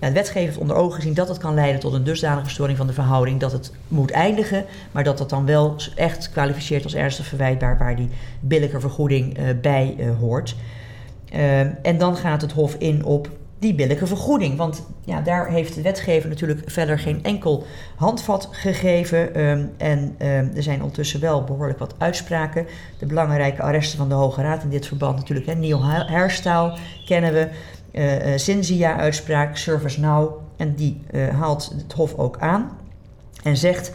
[0.00, 2.76] ja, de wetgever heeft onder ogen gezien dat het kan leiden tot een dusdanige verstoring
[2.78, 6.94] van de verhouding dat het moet eindigen, maar dat dat dan wel echt kwalificeert als
[6.94, 8.08] ernstig verwijtbaar waar die
[8.40, 10.56] billijke vergoeding uh, bij uh, hoort.
[11.34, 13.28] Uh, en dan gaat het Hof in op
[13.58, 14.56] die billijke vergoeding.
[14.56, 19.40] Want ja, daar heeft de wetgever natuurlijk verder geen enkel handvat gegeven.
[19.40, 22.66] Um, en um, er zijn ondertussen wel behoorlijk wat uitspraken.
[22.98, 25.46] De belangrijke arresten van de Hoge Raad in dit verband natuurlijk.
[25.46, 25.54] Hè.
[25.54, 26.76] Neil Hairstyle
[27.06, 27.48] kennen we
[27.92, 30.30] uh, Cinzia-uitspraak, ServiceNow.
[30.56, 32.70] En die uh, haalt het Hof ook aan
[33.42, 33.92] en zegt...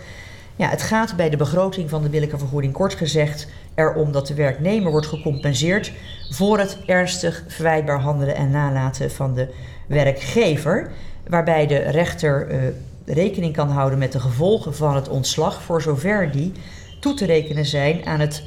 [0.55, 4.33] Ja, het gaat bij de begroting van de billijke vergoeding kort gezegd erom dat de
[4.33, 5.91] werknemer wordt gecompenseerd
[6.29, 9.53] voor het ernstig verwijtbaar handelen en nalaten van de
[9.87, 10.91] werkgever,
[11.27, 12.61] waarbij de rechter uh,
[13.05, 16.51] rekening kan houden met de gevolgen van het ontslag, voor zover die
[16.99, 18.43] toe te rekenen zijn aan het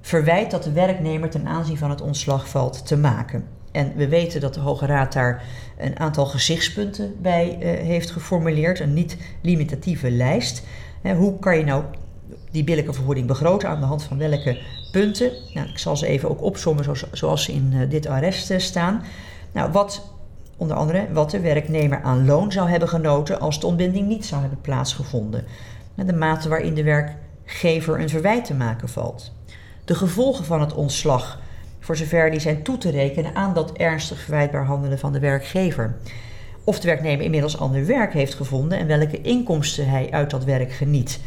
[0.00, 3.44] verwijt dat de werknemer ten aanzien van het ontslag valt te maken.
[3.72, 5.42] En we weten dat de Hoge Raad daar
[5.78, 10.62] een aantal gezichtspunten bij heeft geformuleerd, een niet-limitatieve lijst.
[11.16, 11.84] hoe kan je nou
[12.50, 14.58] die billijke vergoeding begroten aan de hand van welke
[14.92, 15.32] punten?
[15.54, 19.02] Nou, ik zal ze even ook opzommen zoals, zoals ze in dit arrest staan.
[19.52, 20.12] Nou, wat
[20.62, 24.40] onder andere wat de werknemer aan loon zou hebben genoten als de ontbinding niet zou
[24.40, 25.44] hebben plaatsgevonden.
[25.94, 29.32] De mate waarin de werkgever een verwijt te maken valt.
[29.84, 31.40] De gevolgen van het ontslag,
[31.82, 35.94] voor zover die zijn toe te rekenen aan dat ernstig verwijtbaar handelen van de werkgever.
[36.64, 40.72] Of de werknemer inmiddels ander werk heeft gevonden en welke inkomsten hij uit dat werk
[40.72, 41.20] geniet.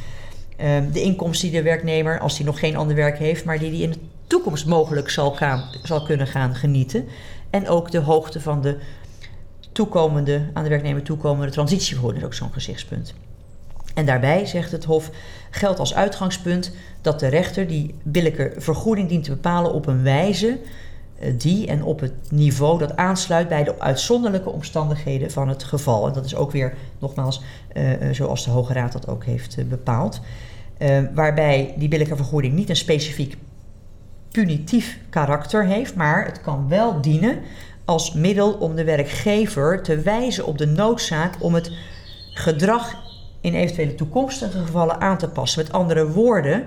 [0.58, 3.70] Ehm, de inkomsten die de werknemer, als hij nog geen ander werk heeft, maar die
[3.70, 7.06] hij in de toekomst mogelijk zal, gaan, zal kunnen gaan genieten.
[7.50, 8.78] En ook de hoogte van de
[9.72, 13.14] toekomende, aan de werknemer toekomende transitievergoeding is ook zo'n gezichtspunt.
[13.96, 15.10] En daarbij, zegt het Hof,
[15.50, 16.72] geldt als uitgangspunt
[17.02, 20.60] dat de rechter die billijke vergoeding dient te bepalen op een wijze
[21.20, 26.08] eh, die en op het niveau dat aansluit bij de uitzonderlijke omstandigheden van het geval.
[26.08, 27.42] En dat is ook weer, nogmaals,
[27.74, 30.22] uh, zoals de Hoge Raad dat ook heeft bepaald.
[30.80, 33.38] Uh, waarbij die billijke vergoeding niet een specifiek
[34.32, 37.40] punitief karakter heeft, maar het kan wel dienen
[37.86, 41.72] als middel om de werkgever te wijzen op de noodzaak om het
[42.34, 43.05] gedrag
[43.46, 45.64] in eventuele toekomstige gevallen aan te passen.
[45.64, 46.64] Met andere woorden,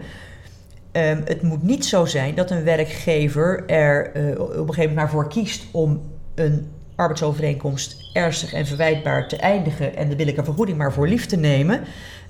[0.93, 4.95] um, het moet niet zo zijn dat een werkgever er uh, op een gegeven moment
[4.95, 6.01] maar voor kiest om
[6.35, 6.67] een
[6.97, 11.81] arbeidsovereenkomst ernstig en verwijtbaar te eindigen en de billijke vergoeding maar voor lief te nemen.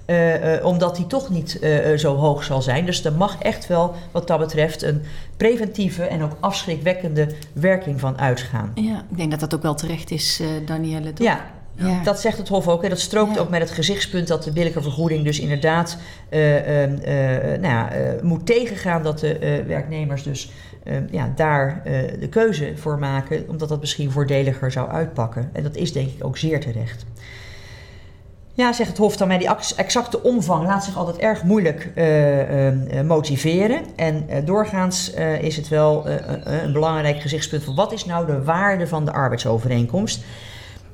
[0.07, 2.87] Uh, uh, omdat die toch niet uh, zo hoog zal zijn.
[2.87, 5.03] Dus er mag echt wel, wat dat betreft, een
[5.37, 8.71] preventieve en ook afschrikwekkende werking van uitgaan.
[8.75, 11.13] Ja, ik denk dat dat ook wel terecht is, Danielle.
[11.13, 11.27] Toch?
[11.27, 11.47] Ja,
[11.79, 12.03] ja.
[12.03, 12.83] Dat zegt het Hof ook.
[12.83, 12.89] Hè.
[12.89, 13.41] Dat strookt ja.
[13.41, 15.99] ook met het gezichtspunt dat de billijke vergoeding dus inderdaad
[16.31, 16.99] uh, uh,
[17.61, 17.91] nou ja,
[18.23, 20.51] moet tegengaan dat de werknemers dus
[21.11, 21.83] ja, daar
[22.21, 25.51] de keuze voor maken, omdat dat misschien voordeliger zou uitpakken.
[25.53, 27.05] En dat is denk ik ook zeer terecht.
[28.59, 32.71] Ja, zegt het Hof dan, maar die exacte omvang laat zich altijd erg moeilijk uh,
[32.97, 33.81] uh, motiveren.
[33.97, 36.09] En uh, doorgaans is het wel
[36.45, 40.25] een belangrijk gezichtspunt van wat is nou de waarde van de arbeidsovereenkomst.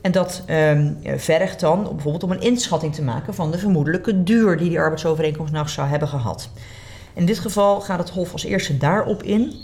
[0.05, 4.57] En dat um, vergt dan bijvoorbeeld om een inschatting te maken van de vermoedelijke duur
[4.57, 6.49] die die arbeidsovereenkomst nog zou hebben gehad.
[7.15, 9.55] In dit geval gaat het Hof als eerste daarop in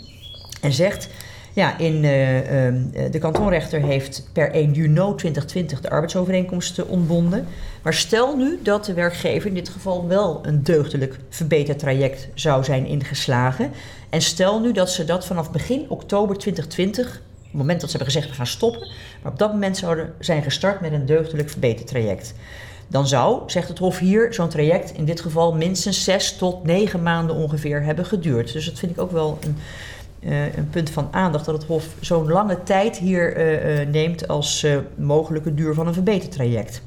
[0.60, 1.08] en zegt
[1.52, 2.02] ja, in, uh,
[3.10, 7.46] de kantonrechter heeft per 1 juni 2020 de arbeidsovereenkomsten ontbonden.
[7.82, 12.86] Maar stel nu dat de werkgever in dit geval wel een deugdelijk verbetertraject zou zijn
[12.86, 13.70] ingeslagen.
[14.10, 17.96] En stel nu dat ze dat vanaf begin oktober 2020, op het moment dat ze
[17.96, 18.88] hebben gezegd we gaan stoppen,
[19.22, 22.34] maar op dat moment zouden zijn gestart met een deugdelijk verbetertraject.
[22.88, 27.02] Dan zou, zegt het Hof hier, zo'n traject in dit geval minstens zes tot negen
[27.02, 28.52] maanden ongeveer hebben geduurd.
[28.52, 29.56] Dus dat vind ik ook wel een
[30.20, 34.28] uh, een punt van aandacht dat het Hof zo'n lange tijd hier uh, uh, neemt
[34.28, 36.82] als mogelijke duur van een verbetertraject.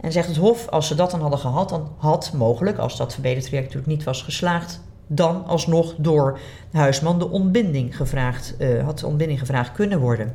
[0.00, 3.12] En zegt het Hof, als ze dat dan hadden gehad, dan had mogelijk, als dat
[3.12, 4.80] verbetertraject natuurlijk niet was geslaagd,
[5.12, 6.38] dan alsnog door
[6.72, 8.54] Huisman de ontbinding gevraagd,
[8.84, 10.34] had de ontbinding gevraagd kunnen worden.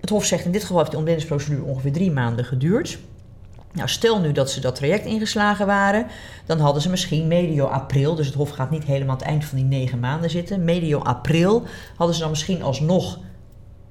[0.00, 2.98] Het Hof zegt in dit geval heeft de ontbindingsprocedure ongeveer drie maanden geduurd.
[3.72, 6.06] Nou, stel nu dat ze dat traject ingeslagen waren,
[6.46, 9.44] dan hadden ze misschien medio april, dus het Hof gaat niet helemaal aan het eind
[9.44, 11.62] van die negen maanden zitten, medio april
[11.96, 13.18] hadden ze dan misschien alsnog,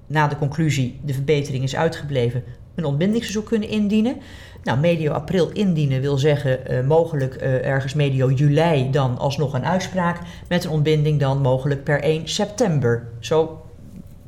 [0.08, 2.44] na de conclusie de verbetering is uitgebleven,
[2.76, 4.18] een ontbindingsverzoek kunnen indienen.
[4.64, 9.66] Nou, medio april indienen wil zeggen uh, mogelijk uh, ergens medio juli dan alsnog een
[9.66, 13.08] uitspraak met een ontbinding dan mogelijk per 1 september.
[13.20, 13.62] Zo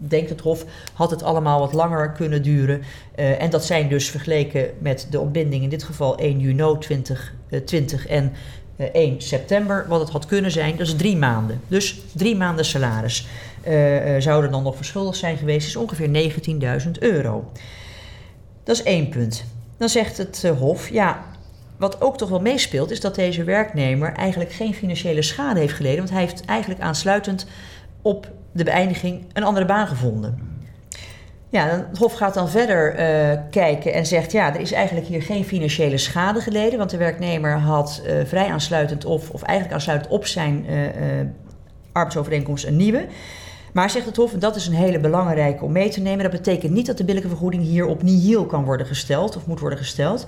[0.07, 2.81] denkt het Hof, had het allemaal wat langer kunnen duren.
[3.15, 8.09] Uh, en dat zijn dus vergeleken met de ontbinding in dit geval 1 juni 2020
[8.09, 8.33] uh, en
[8.75, 11.61] uh, eh, 1 september, wat het had kunnen zijn, dat is drie maanden.
[11.67, 13.27] Dus drie maanden salaris
[13.63, 16.31] eh, zouden dan nog verschuldigd zijn geweest, is ongeveer
[16.85, 17.51] 19.000 euro.
[18.71, 19.43] Dat is één punt.
[19.77, 21.23] Dan zegt het Hof, ja,
[21.77, 25.97] wat ook toch wel meespeelt, is dat deze werknemer eigenlijk geen financiële schade heeft geleden.
[25.97, 27.45] Want hij heeft eigenlijk aansluitend
[28.01, 30.39] op de beëindiging een andere baan gevonden.
[31.49, 35.21] Ja, het Hof gaat dan verder uh, kijken en zegt: ja, er is eigenlijk hier
[35.21, 40.13] geen financiële schade geleden, want de werknemer had uh, vrij aansluitend of, of eigenlijk aansluitend
[40.13, 40.77] op zijn uh,
[41.91, 43.05] arbeidsovereenkomst een nieuwe.
[43.71, 46.31] Maar zegt het Hof, en dat is een hele belangrijke om mee te nemen, dat
[46.31, 49.77] betekent niet dat de billijke vergoeding hier op nihil kan worden gesteld of moet worden
[49.77, 50.27] gesteld.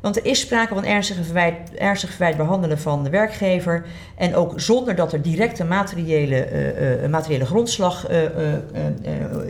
[0.00, 3.84] Want er is sprake van ernstige verwijt, ernstig verwijt behandelen van de werkgever.
[4.16, 8.22] En ook zonder dat er directe materiële, uh, uh, materiële grondslag uh,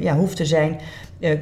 [0.01, 0.81] ja, hoeft te zijn,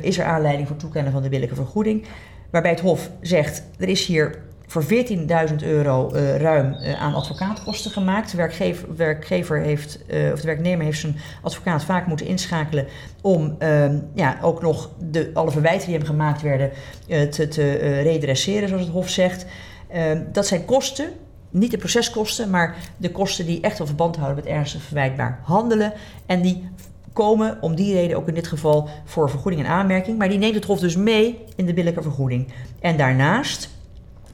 [0.00, 2.04] is er aanleiding voor toekennen van de billijke vergoeding.
[2.50, 4.38] Waarbij het Hof zegt, er is hier
[4.70, 8.30] voor 14.000 euro uh, ruim uh, aan advocaatkosten gemaakt.
[8.30, 12.86] De werkgever, werkgever heeft, uh, of de werknemer heeft zijn advocaat vaak moeten inschakelen
[13.22, 16.70] om ehm, ja, ook nog de, alle verwijten die hem gemaakt werden
[17.06, 19.46] te, te redresseren, zoals het Hof zegt.
[19.88, 21.08] Ehm, dat zijn kosten,
[21.50, 25.92] niet de proceskosten, maar de kosten die echt wel verband houden met ernstig verwijtbaar handelen.
[26.26, 26.68] En die
[27.12, 30.18] komen om die reden ook in dit geval voor vergoeding en aanmerking.
[30.18, 32.52] Maar die neemt het Hof dus mee in de billijke vergoeding.
[32.80, 33.78] En daarnaast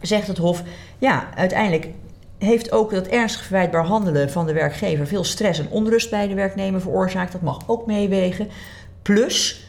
[0.07, 0.63] zegt het Hof,
[0.99, 1.89] ja, uiteindelijk
[2.39, 6.35] heeft ook dat ernstig verwijtbaar handelen van de werkgever veel stress en onrust bij de
[6.35, 7.33] werknemer veroorzaakt.
[7.33, 8.49] Dat mag ook meewegen.
[9.03, 9.67] Plus,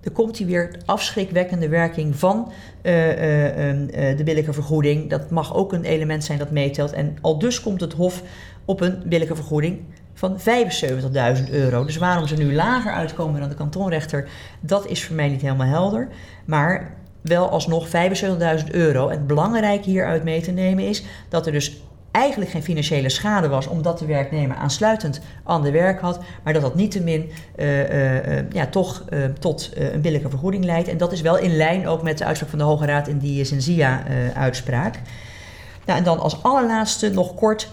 [0.00, 2.52] er komt hier weer afschrikwekkende werking van
[2.82, 5.10] uh, uh, uh, de billijke vergoeding.
[5.10, 6.92] Dat mag ook een element zijn dat meetelt.
[6.92, 8.22] En al dus komt het Hof
[8.64, 9.80] op een billijke vergoeding
[10.14, 11.84] van 75.000 euro.
[11.84, 14.28] Dus waarom ze nu lager uitkomen dan de kantonrechter,
[14.60, 16.08] dat is voor mij niet helemaal helder.
[16.44, 19.08] Maar wel alsnog 75.000 euro.
[19.08, 23.48] En het belangrijke hieruit mee te nemen is dat er dus eigenlijk geen financiële schade
[23.48, 28.66] was, omdat de werknemer aansluitend ander werk had, maar dat dat niettemin uh, uh, ja,
[28.66, 29.04] toch
[29.38, 30.88] tot een billijke vergoeding leidt.
[30.88, 33.18] En dat is wel in lijn ook met de uitspraak van de Hoge Raad in
[33.18, 35.00] die Senzia-uitspraak.
[35.86, 37.68] Nou, en dan als allerlaatste nog kort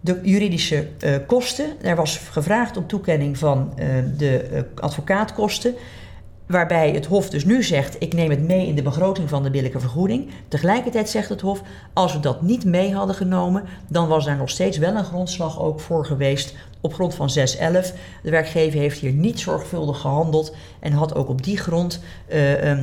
[0.00, 0.88] de juridische
[1.26, 1.66] kosten.
[1.82, 3.72] Er was gevraagd om toekenning van
[4.16, 5.74] de advocaatkosten.
[6.46, 9.50] Waarbij het Hof dus nu zegt: ik neem het mee in de begroting van de
[9.50, 10.30] billijke vergoeding.
[10.48, 14.50] Tegelijkertijd zegt het Hof: als we dat niet mee hadden genomen, dan was daar nog
[14.50, 17.92] steeds wel een grondslag ook voor geweest op grond van 611.
[18.22, 22.78] De werkgever heeft hier niet zorgvuldig gehandeld en had ook op die grond uh, uh,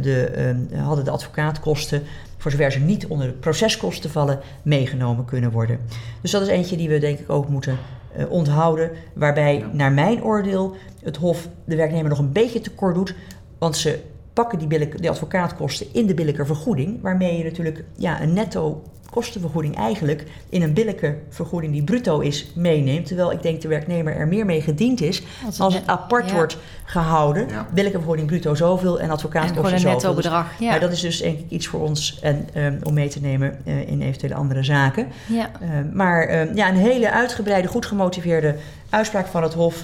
[0.00, 2.02] de, uh, hadden de advocaatkosten,
[2.38, 5.80] voor zover ze niet onder de proceskosten vallen, meegenomen kunnen worden.
[6.20, 7.78] Dus dat is eentje die we denk ik ook moeten
[8.18, 8.90] uh, onthouden.
[9.12, 13.14] Waarbij, naar mijn oordeel, het Hof de werknemer nog een beetje tekort doet.
[13.58, 14.02] Want ze
[14.34, 17.00] pakken die, advocaatkosten in de billijke vergoeding.
[17.02, 18.82] Waarmee je natuurlijk ja, een netto
[19.14, 23.06] kostenvergoeding eigenlijk in een billijke vergoeding die bruto is meeneemt.
[23.06, 26.58] Terwijl ik denk de werknemer er meer mee gediend is als, als het apart wordt
[26.84, 27.48] gehouden.
[27.48, 27.66] Ja.
[27.74, 29.88] Billijke vergoeding bruto zoveel en advocaatkosten zoveel.
[29.88, 30.58] een netto bedrag.
[30.58, 30.70] Ja.
[30.70, 33.58] Maar dat is dus denk ik iets voor ons en, um, om mee te nemen
[33.64, 35.08] uh, in eventuele andere zaken.
[35.26, 35.50] Ja.
[35.62, 38.56] Uh, maar um, ja, een hele uitgebreide, goed gemotiveerde
[38.90, 39.82] uitspraak van het Hof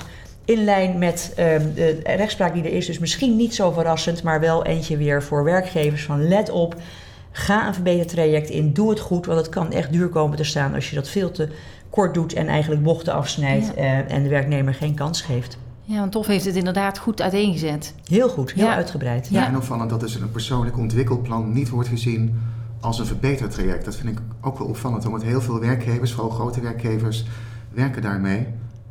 [0.50, 2.86] in lijn met um, de rechtspraak die er is.
[2.86, 6.74] Dus misschien niet zo verrassend, maar wel eentje weer voor werkgevers van let op.
[7.32, 10.74] Ga een verbetertraject in, doe het goed, want het kan echt duur komen te staan
[10.74, 11.48] als je dat veel te
[11.90, 13.82] kort doet en eigenlijk bochten afsnijdt ja.
[13.82, 15.58] uh, en de werknemer geen kans geeft.
[15.84, 17.94] Ja, want Tof heeft het inderdaad goed uiteengezet.
[18.08, 18.74] Heel goed, heel ja.
[18.74, 19.28] uitgebreid.
[19.30, 22.40] Ja, en opvallend dat dus een persoonlijk ontwikkelplan niet wordt gezien
[22.80, 23.84] als een verbetertraject.
[23.84, 27.24] Dat vind ik ook wel opvallend, omdat heel veel werkgevers, vooral grote werkgevers,
[27.70, 28.46] werken daarmee.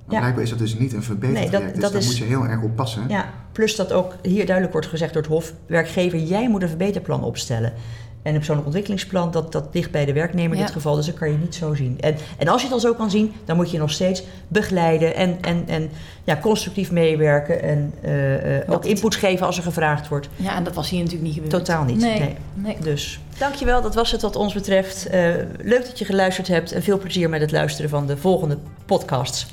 [0.10, 0.24] Maar ja.
[0.24, 2.24] blijkbaar is dat dus niet een verbetertraject, nee, dat, dus dat daar is, moet je
[2.24, 3.04] heel erg op passen.
[3.08, 5.54] Ja, plus dat ook hier duidelijk wordt gezegd door het Hof...
[5.66, 7.74] werkgever, jij moet een verbeterplan opstellen.
[8.22, 10.96] En een persoonlijk ontwikkelingsplan, dat, dat ligt bij de werknemer in dit geval.
[10.96, 11.98] Dus dat kan je niet zo zien.
[12.00, 15.16] En, en als je het al zo kan zien, dan moet je nog steeds begeleiden
[15.16, 15.90] en, en, en
[16.24, 17.62] ja, constructief meewerken.
[17.62, 20.30] En uh, uh, ook input geven als er gevraagd wordt.
[20.36, 21.54] Ja, en dat was hier natuurlijk niet gebeurd.
[21.54, 21.98] Totaal niet.
[21.98, 22.20] Nee.
[22.20, 22.36] nee.
[22.54, 22.78] nee.
[22.82, 25.08] Dus dankjewel, dat was het wat ons betreft.
[25.08, 25.14] Uh,
[25.62, 29.48] leuk dat je geluisterd hebt en veel plezier met het luisteren van de volgende podcasts.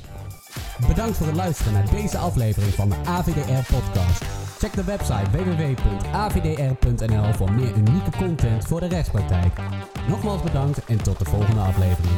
[0.88, 4.22] Bedankt voor het luisteren naar deze aflevering van de AVDR-podcast.
[4.58, 9.58] Check de website www.avdr.nl voor meer unieke content voor de rechtspraktijk.
[10.08, 12.16] Nogmaals bedankt en tot de volgende aflevering.